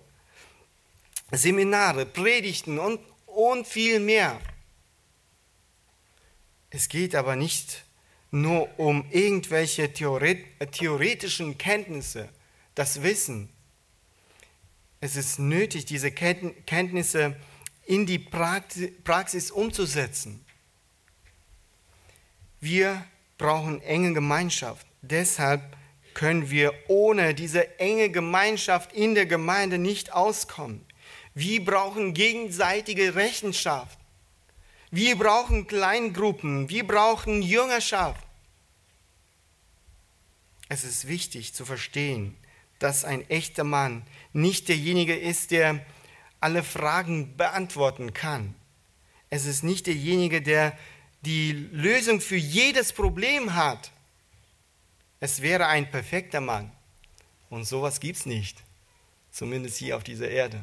Seminare, 1.33 2.07
Predigten 2.07 2.79
und, 2.79 3.01
und 3.27 3.67
viel 3.67 4.01
mehr. 4.01 4.41
Es 6.71 6.89
geht 6.89 7.15
aber 7.15 7.37
nicht 7.37 7.85
nur 8.31 8.69
um 8.79 9.05
irgendwelche 9.11 9.93
theoretischen 9.93 11.59
Kenntnisse, 11.59 12.29
das 12.75 13.03
Wissen. 13.03 13.49
Es 15.01 15.17
ist 15.17 15.39
nötig, 15.39 15.87
diese 15.87 16.13
Kenntnisse 16.13 17.35
in 17.87 18.07
die 18.07 18.19
Praxis 18.19 19.51
umzusetzen. 19.51 20.45
Wir 22.61 23.05
brauchen 23.39 23.81
enge 23.83 24.13
Gemeinschaft. 24.13 24.87
Deshalb 25.01 25.77
können 26.13 26.51
wir 26.51 26.75
ohne 26.89 27.35
diese 27.35 27.79
enge 27.79 28.11
Gemeinschaft 28.11 28.93
in 28.93 29.15
der 29.15 29.27
Gemeinde 29.27 29.79
nicht 29.79 30.13
auskommen. 30.13 30.85
Wir 31.35 31.65
brauchen 31.65 32.15
gegenseitige 32.15 33.15
Rechenschaft. 33.15 33.99
Wir 34.91 35.17
brauchen 35.17 35.67
Kleingruppen. 35.67 36.69
Wir 36.69 36.87
brauchen 36.87 37.43
Jüngerschaft. 37.43 38.27
Es 40.69 40.85
ist 40.85 41.07
wichtig 41.09 41.55
zu 41.55 41.65
verstehen, 41.65 42.37
dass 42.79 43.05
ein 43.05 43.29
echter 43.29 43.65
Mann 43.65 44.03
nicht 44.33 44.69
derjenige 44.69 45.17
ist, 45.17 45.51
der 45.51 45.85
alle 46.41 46.63
Fragen 46.63 47.37
beantworten 47.37 48.15
kann. 48.15 48.55
Es 49.29 49.47
ist 49.47 49.63
nicht 49.63 49.87
derjenige, 49.87 50.43
der 50.43 50.77
die 51.23 51.53
Lösung 51.53 52.21
für 52.21 52.37
jedes 52.37 52.93
Problem 52.93 53.55
hat. 53.55 53.93
Es 55.21 55.43
wäre 55.43 55.67
ein 55.67 55.91
perfekter 55.91 56.41
Mann. 56.41 56.73
Und 57.51 57.65
sowas 57.65 58.01
gibt 58.01 58.19
es 58.19 58.27
nicht. 58.27 58.63
Zumindest 59.31 59.77
hier 59.77 59.97
auf 59.97 60.05
dieser 60.05 60.29
Erde. 60.29 60.63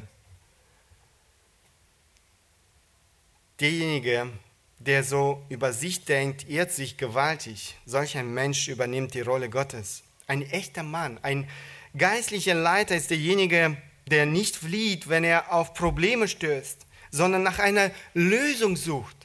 Derjenige, 3.60 4.30
der 4.78 5.02
so 5.02 5.44
über 5.48 5.72
sich 5.72 6.04
denkt, 6.04 6.48
ehrt 6.48 6.70
sich 6.70 6.96
gewaltig. 6.96 7.76
Solch 7.86 8.16
ein 8.16 8.32
Mensch 8.32 8.68
übernimmt 8.68 9.14
die 9.14 9.20
Rolle 9.20 9.50
Gottes. 9.50 10.02
Ein 10.26 10.42
echter 10.42 10.82
Mann, 10.82 11.18
ein 11.22 11.48
geistlicher 11.96 12.54
Leiter 12.54 12.94
ist 12.94 13.10
derjenige, 13.10 13.76
der 14.06 14.26
nicht 14.26 14.56
flieht, 14.56 15.08
wenn 15.08 15.24
er 15.24 15.52
auf 15.52 15.74
Probleme 15.74 16.28
stößt. 16.28 16.86
sondern 17.10 17.42
nach 17.42 17.58
einer 17.58 17.90
Lösung 18.14 18.76
sucht, 18.76 19.16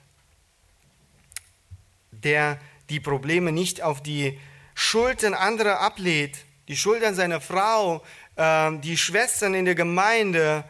der 2.12 2.60
die 2.90 3.00
Probleme 3.00 3.52
nicht 3.52 3.82
auf 3.82 4.02
die 4.02 4.40
Schultern 4.74 5.34
anderer 5.34 5.80
ablehnt, 5.80 6.38
die 6.68 6.78
Schultern 6.78 7.16
seiner 7.16 7.42
Frau, 7.42 8.04
äh, 8.36 8.72
die 8.80 8.98
Schwestern 8.98 9.54
in 9.54 9.66
der 9.66 9.76
Gemeinde, 9.76 10.64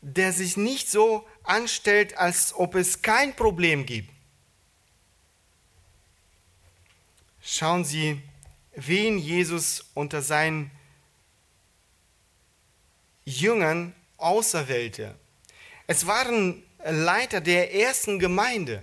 der 0.00 0.32
sich 0.32 0.56
nicht 0.56 0.90
so 0.90 1.26
anstellt, 1.48 2.16
als 2.16 2.54
ob 2.54 2.74
es 2.74 3.02
kein 3.02 3.34
Problem 3.34 3.86
gibt. 3.86 4.10
Schauen 7.42 7.84
Sie, 7.84 8.20
wen 8.74 9.18
Jesus 9.18 9.84
unter 9.94 10.20
seinen 10.22 10.70
Jüngern 13.24 13.94
auserwählte. 14.16 15.14
Es 15.86 16.06
waren 16.06 16.62
Leiter 16.84 17.40
der 17.40 17.74
ersten 17.74 18.18
Gemeinde. 18.18 18.82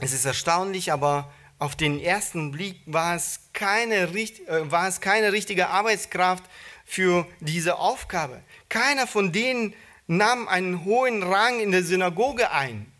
Es 0.00 0.12
ist 0.12 0.24
erstaunlich, 0.24 0.92
aber 0.92 1.32
auf 1.58 1.74
den 1.74 2.00
ersten 2.00 2.50
Blick 2.52 2.80
war 2.86 3.16
es 3.16 3.40
keine, 3.52 3.94
äh, 3.94 4.70
war 4.70 4.88
es 4.88 5.00
keine 5.00 5.32
richtige 5.32 5.68
Arbeitskraft 5.68 6.44
für 6.84 7.26
diese 7.40 7.78
Aufgabe. 7.78 8.42
Keiner 8.68 9.06
von 9.06 9.32
denen 9.32 9.74
nahm 10.06 10.48
einen 10.48 10.84
hohen 10.84 11.22
Rang 11.22 11.60
in 11.60 11.72
der 11.72 11.82
Synagoge 11.82 12.50
ein. 12.50 12.92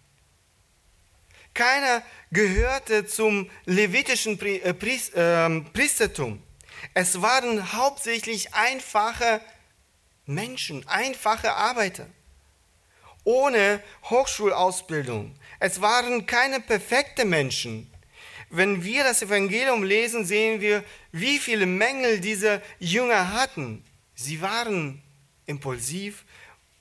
Keiner 1.55 2.03
gehörte 2.33 3.07
zum 3.07 3.49
levitischen 3.65 4.39
äh, 4.41 4.75
ähm, 5.15 5.67
Priestertum. 5.73 6.43
Es 6.93 7.23
waren 7.23 7.73
hauptsächlich 7.73 8.53
einfache 8.55 9.41
Menschen, 10.27 10.87
einfache 10.87 11.55
Arbeiter, 11.55 12.07
ohne 13.25 13.83
Hochschulausbildung. 14.05 15.35
Es 15.59 15.81
waren 15.81 16.27
keine 16.27 16.61
perfekten 16.61 17.31
Menschen. 17.31 17.91
Wenn 18.51 18.85
wir 18.85 19.05
das 19.05 19.23
Evangelium 19.23 19.83
lesen, 19.83 20.25
sehen 20.25 20.61
wir, 20.61 20.85
wie 21.13 21.39
viele 21.39 21.67
Mängel 21.67 22.21
diese 22.21 22.61
Jünger 22.79 23.33
hatten. 23.33 23.85
Sie 24.15 24.43
waren 24.43 25.03
impulsiv, 25.47 26.25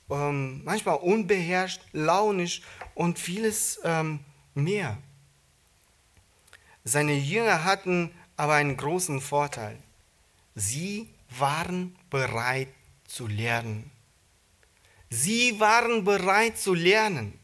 ähm, 0.10 0.64
manchmal 0.64 0.98
unbeherrscht, 0.98 1.82
launisch 1.92 2.62
und 2.94 3.20
vieles 3.20 3.80
ähm, 3.84 4.20
mehr. 4.54 4.98
Seine 6.84 7.16
Jünger 7.16 7.64
hatten 7.64 8.12
aber 8.38 8.54
einen 8.54 8.78
großen 8.78 9.22
Vorteil. 9.22 9.78
Sie 10.54 11.10
waren 11.40 11.96
bereit 12.10 12.70
zu 13.08 13.28
lernen. 13.28 13.92
Sie 15.10 15.60
waren 15.60 16.04
bereit 16.04 16.58
zu 16.58 16.74
lernen. 16.74 17.40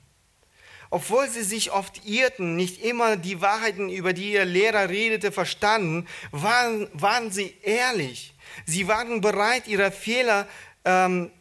Obwohl 0.89 1.29
sie 1.29 1.43
sich 1.43 1.71
oft 1.71 2.05
irrten, 2.05 2.57
nicht 2.57 2.83
immer 2.83 3.15
die 3.15 3.41
Wahrheiten, 3.41 3.89
über 3.89 4.11
die 4.11 4.33
ihr 4.33 4.43
Lehrer 4.43 4.89
redete, 4.89 5.31
verstanden, 5.31 6.05
waren, 6.31 6.89
waren 6.93 7.31
sie 7.31 7.55
ehrlich. 7.63 8.33
Sie 8.65 8.87
waren 8.89 9.21
bereit, 9.21 9.67
ihre 9.67 9.91
Fehler 9.91 10.47
ähm, 10.83 11.31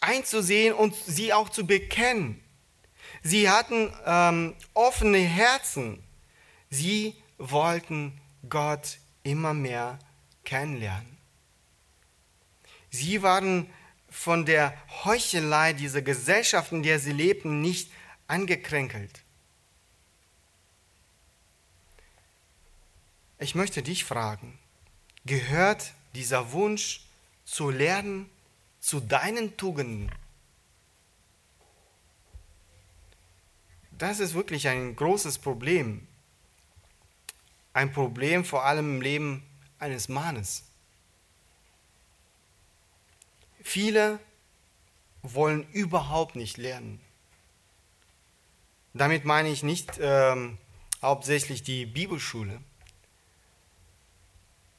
einzusehen 0.00 0.74
und 0.74 0.94
sie 0.94 1.32
auch 1.32 1.48
zu 1.48 1.66
bekennen. 1.66 2.42
Sie 3.22 3.50
hatten 3.50 3.92
ähm, 4.04 4.54
offene 4.74 5.18
Herzen. 5.18 6.02
Sie 6.70 7.14
wollten 7.38 8.20
Gott 8.48 8.98
immer 9.22 9.54
mehr 9.54 9.98
kennenlernen. 10.44 11.16
Sie 12.90 13.22
waren 13.22 13.68
von 14.08 14.46
der 14.46 14.72
Heuchelei 15.04 15.72
dieser 15.72 16.02
Gesellschaft, 16.02 16.72
in 16.72 16.82
der 16.82 16.98
sie 16.98 17.12
lebten, 17.12 17.60
nicht 17.60 17.90
angekränkelt. 18.28 19.22
Ich 23.38 23.54
möchte 23.54 23.82
dich 23.82 24.04
fragen, 24.04 24.58
gehört 25.26 25.92
dieser 26.14 26.52
Wunsch 26.52 27.02
zu 27.44 27.68
lernen 27.68 28.30
zu 28.86 29.00
deinen 29.00 29.56
Tugenden? 29.56 30.12
Das 33.90 34.20
ist 34.20 34.34
wirklich 34.34 34.68
ein 34.68 34.94
großes 34.94 35.38
Problem. 35.38 36.06
Ein 37.72 37.92
Problem 37.92 38.44
vor 38.44 38.64
allem 38.64 38.96
im 38.96 39.00
Leben 39.00 39.42
eines 39.80 40.08
Mannes. 40.08 40.62
Viele 43.60 44.20
wollen 45.22 45.68
überhaupt 45.72 46.36
nicht 46.36 46.56
lernen. 46.56 47.00
Damit 48.94 49.24
meine 49.24 49.48
ich 49.48 49.64
nicht 49.64 49.98
ähm, 50.00 50.58
hauptsächlich 51.02 51.64
die 51.64 51.86
Bibelschule. 51.86 52.60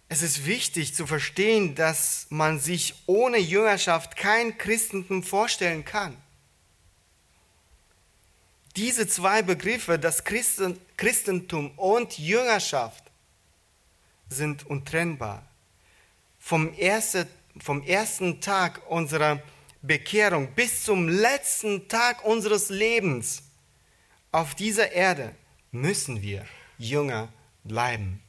Es 0.10 0.22
ist 0.22 0.45
wichtig 0.45 0.95
zu 0.95 1.05
verstehen, 1.05 1.76
dass 1.76 2.28
man 2.30 2.60
sich 2.60 2.95
ohne 3.08 3.38
Jüngerschaft 3.38 4.16
kein 4.16 4.58
Christentum 4.58 5.22
vorstellen 5.22 5.84
kann. 5.84 6.16
Diese 8.78 9.08
zwei 9.08 9.41
Begriffe, 9.41 9.99
das 9.99 10.24
Christen, 10.24 10.80
Christentum 10.95 11.72
und 11.78 12.20
Jüngerschaft, 12.20 13.03
sind 14.30 14.66
untrennbar. 14.68 15.43
Vom, 16.39 16.74
erste, 16.78 17.28
vom 17.60 17.84
ersten 17.84 18.39
Tag 18.39 18.82
unserer 18.89 19.41
Bekehrung 19.82 20.53
bis 20.53 20.84
zum 20.84 21.10
letzten 21.10 21.88
Tag 21.88 22.24
unseres 22.24 22.70
Lebens 22.70 23.43
auf 24.32 24.55
dieser 24.55 24.91
Erde 24.91 25.36
müssen 25.72 26.22
wir 26.22 26.45
Jünger 26.78 27.30
bleiben. 27.64 28.22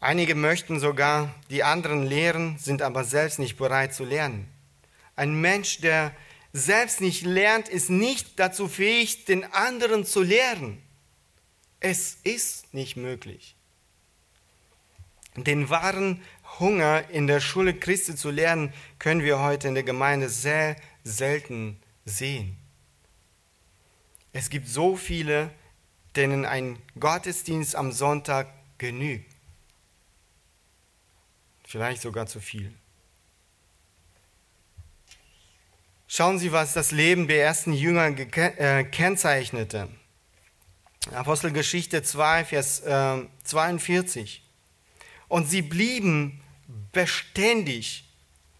Einige 0.00 0.34
möchten 0.34 0.80
sogar 0.80 1.34
die 1.50 1.62
anderen 1.62 2.06
lehren, 2.06 2.58
sind 2.58 2.80
aber 2.80 3.04
selbst 3.04 3.38
nicht 3.38 3.58
bereit 3.58 3.94
zu 3.94 4.04
lernen. 4.04 4.48
Ein 5.14 5.38
Mensch, 5.38 5.82
der 5.82 6.16
selbst 6.54 7.02
nicht 7.02 7.22
lernt, 7.22 7.68
ist 7.68 7.90
nicht 7.90 8.40
dazu 8.40 8.66
fähig, 8.66 9.26
den 9.26 9.44
anderen 9.52 10.06
zu 10.06 10.22
lehren. 10.22 10.82
Es 11.80 12.16
ist 12.24 12.72
nicht 12.72 12.96
möglich. 12.96 13.54
Den 15.36 15.68
wahren 15.68 16.22
Hunger 16.58 17.08
in 17.10 17.26
der 17.26 17.40
Schule 17.40 17.74
Christi 17.74 18.16
zu 18.16 18.30
lernen, 18.30 18.72
können 18.98 19.22
wir 19.22 19.40
heute 19.40 19.68
in 19.68 19.74
der 19.74 19.84
Gemeinde 19.84 20.28
sehr 20.28 20.76
selten 21.04 21.80
sehen. 22.04 22.56
Es 24.32 24.48
gibt 24.48 24.68
so 24.68 24.96
viele, 24.96 25.50
denen 26.16 26.44
ein 26.44 26.78
Gottesdienst 26.98 27.76
am 27.76 27.92
Sonntag 27.92 28.48
genügt. 28.78 29.29
Vielleicht 31.70 32.02
sogar 32.02 32.26
zu 32.26 32.40
viel. 32.40 32.74
Schauen 36.08 36.40
Sie, 36.40 36.50
was 36.50 36.72
das 36.72 36.90
Leben 36.90 37.28
der 37.28 37.44
ersten 37.44 37.72
Jünger 37.72 38.08
äh, 38.08 38.82
kennzeichnete. 38.82 39.88
Apostelgeschichte 41.12 42.02
2, 42.02 42.44
Vers 42.46 42.82
42. 43.44 44.42
Und 45.28 45.48
sie 45.48 45.62
blieben 45.62 46.40
beständig. 46.90 48.02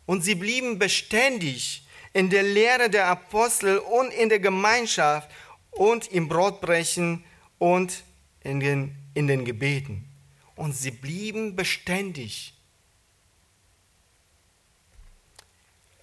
Und 0.07 0.23
sie 0.23 0.37
blieben 0.37 0.79
beständig 0.79 1.85
in 2.13 2.31
der 2.31 2.45
Lehre 2.45 2.91
der 2.91 3.09
Apostel 3.09 3.79
und 3.79 4.13
in 4.13 4.29
der 4.29 4.39
Gemeinschaft 4.39 5.29
und 5.73 6.07
im 6.13 6.29
Brotbrechen 6.29 7.25
und 7.59 8.05
in 8.45 8.61
den, 8.61 8.95
in 9.15 9.27
den 9.27 9.45
Gebeten. 9.45 10.09
Und 10.55 10.77
sie 10.77 10.93
blieben 10.93 11.57
beständig. 11.57 12.55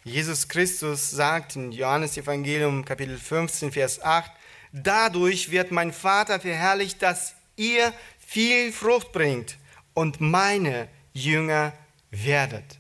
Jesus 0.08 0.48
Christus 0.48 1.12
sagt 1.12 1.58
in 1.58 1.74
Johannes 1.74 2.16
Evangelium 2.16 2.86
Kapitel 2.86 3.18
15, 3.18 3.74
Vers 3.74 4.02
8, 4.02 4.32
Dadurch 4.72 5.52
wird 5.52 5.72
mein 5.72 5.92
Vater 5.92 6.40
verherrlicht, 6.40 7.02
dass 7.02 7.36
ihr 7.58 7.92
viel 8.18 8.72
Frucht 8.72 9.12
bringt 9.12 9.58
und 9.94 10.22
meine 10.22 10.88
Jünger 11.12 11.74
werdet. 12.10 12.80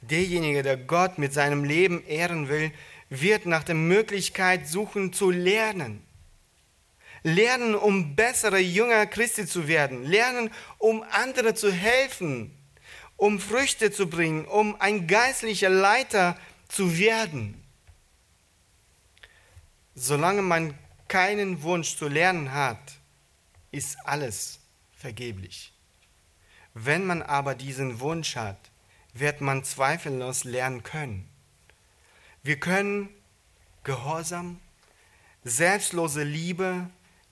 Derjenige, 0.00 0.62
der 0.62 0.78
Gott 0.78 1.18
mit 1.18 1.34
seinem 1.34 1.64
Leben 1.64 2.02
ehren 2.06 2.48
will, 2.48 2.72
wird 3.10 3.44
nach 3.44 3.64
der 3.64 3.74
Möglichkeit 3.74 4.66
suchen 4.66 5.12
zu 5.12 5.30
lernen. 5.30 6.02
Lernen, 7.22 7.74
um 7.74 8.16
bessere 8.16 8.58
Jünger 8.58 9.04
Christi 9.04 9.44
zu 9.44 9.68
werden. 9.68 10.04
Lernen, 10.04 10.50
um 10.78 11.04
andere 11.10 11.52
zu 11.52 11.70
helfen. 11.70 12.56
Um 13.20 13.38
Früchte 13.38 13.92
zu 13.92 14.08
bringen. 14.08 14.46
Um 14.46 14.80
ein 14.80 15.06
geistlicher 15.06 15.68
Leiter 15.68 16.38
zu 16.68 16.96
werden. 16.96 17.62
Solange 19.94 20.40
man 20.40 20.72
keinen 21.06 21.62
Wunsch 21.62 21.96
zu 21.96 22.08
lernen 22.08 22.52
hat, 22.52 22.98
ist 23.72 23.98
alles 24.06 24.60
vergeblich. 24.96 25.74
Wenn 26.72 27.04
man 27.04 27.20
aber 27.20 27.54
diesen 27.54 28.00
Wunsch 28.00 28.36
hat, 28.36 28.70
wird 29.12 29.42
man 29.42 29.64
zweifellos 29.64 30.44
lernen 30.44 30.82
können. 30.82 31.28
Wir 32.42 32.58
können 32.58 33.10
Gehorsam, 33.84 34.60
selbstlose 35.44 36.22
Liebe, 36.22 36.88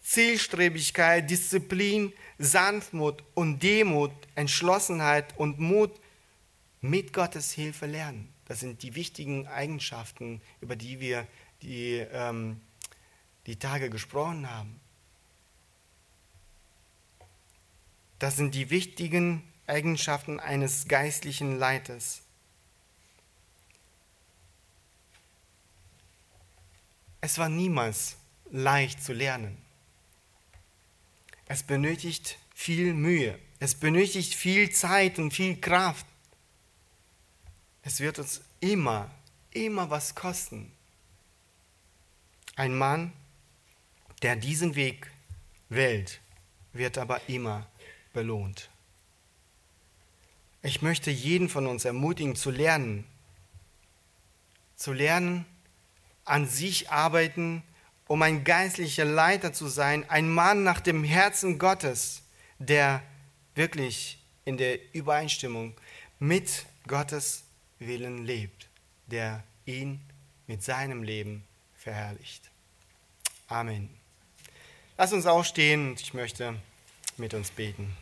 Zielstrebigkeit, 0.09 1.29
Disziplin, 1.29 2.15
Sanftmut 2.39 3.23
und 3.35 3.63
Demut, 3.63 4.11
Entschlossenheit 4.37 5.39
und 5.39 5.59
Mut 5.59 6.01
mit 6.81 7.13
Gottes 7.13 7.53
Hilfe 7.53 7.85
lernen. 7.85 8.33
Das 8.47 8.61
sind 8.61 8.83
die 8.83 8.95
wichtigen 8.95 9.47
Eigenschaften, 9.49 10.41
über 10.63 10.77
die 10.77 10.99
wir 10.99 11.27
die, 11.61 11.97
ähm, 12.11 12.59
die 13.45 13.57
Tage 13.57 13.91
gesprochen 13.91 14.49
haben. 14.49 14.81
Das 18.19 18.37
sind 18.37 18.55
die 18.55 18.71
wichtigen 18.71 19.43
Eigenschaften 19.67 20.41
eines 20.41 20.89
geistlichen 20.89 21.59
Leiters. 21.59 22.23
Es 27.21 27.37
war 27.37 27.51
niemals 27.51 28.17
leicht 28.51 29.05
zu 29.05 29.13
lernen. 29.13 29.68
Es 31.51 31.63
benötigt 31.63 32.39
viel 32.55 32.93
Mühe. 32.93 33.39
Es 33.59 33.75
benötigt 33.75 34.35
viel 34.35 34.71
Zeit 34.71 35.19
und 35.19 35.33
viel 35.33 35.57
Kraft. 35.57 36.07
Es 37.83 38.01
wird 38.01 38.19
uns 38.19 38.43
immer, 38.61 39.11
immer 39.53 39.89
was 39.89 40.15
kosten. 40.15 40.71
Ein 42.55 42.77
Mann, 42.77 43.13
der 44.21 44.37
diesen 44.37 44.75
Weg 44.75 45.11
wählt, 45.71 46.21
wird 46.75 46.99
aber 46.99 47.27
immer 47.29 47.67
belohnt. 48.13 48.69
Ich 50.61 50.83
möchte 50.83 51.11
jeden 51.11 51.49
von 51.49 51.67
uns 51.67 51.87
ermutigen 51.87 52.37
zu 52.37 52.51
lernen, 52.51 53.05
zu 54.77 54.93
lernen, 54.93 55.47
an 56.25 56.47
sich 56.47 56.91
arbeiten, 56.91 57.63
um 58.09 58.23
ein 58.23 58.43
geistlicher 58.43 59.05
Leiter 59.05 59.53
zu 59.53 59.69
sein, 59.69 60.09
ein 60.09 60.29
Mann 60.29 60.65
nach 60.65 60.81
dem 60.81 61.05
Herzen 61.05 61.59
Gottes, 61.59 62.23
der 62.59 63.03
wirklich 63.55 64.19
in 64.45 64.57
der 64.57 64.79
Übereinstimmung 64.95 65.75
mit 66.19 66.65
Gottes 66.89 67.45
Willen 67.79 68.25
lebt, 68.25 68.69
der 69.07 69.45
ihn 69.67 70.01
mit 70.47 70.65
seinem 70.65 71.03
Leben 71.03 71.45
verherrlicht. 71.77 72.51
Amen. 73.47 73.91
Lass 74.97 75.13
uns 75.13 75.27
aufstehen 75.27 75.91
und 75.91 76.01
ich 76.01 76.15
möchte 76.15 76.57
mit 77.19 77.35
uns 77.35 77.51
beten. 77.51 77.95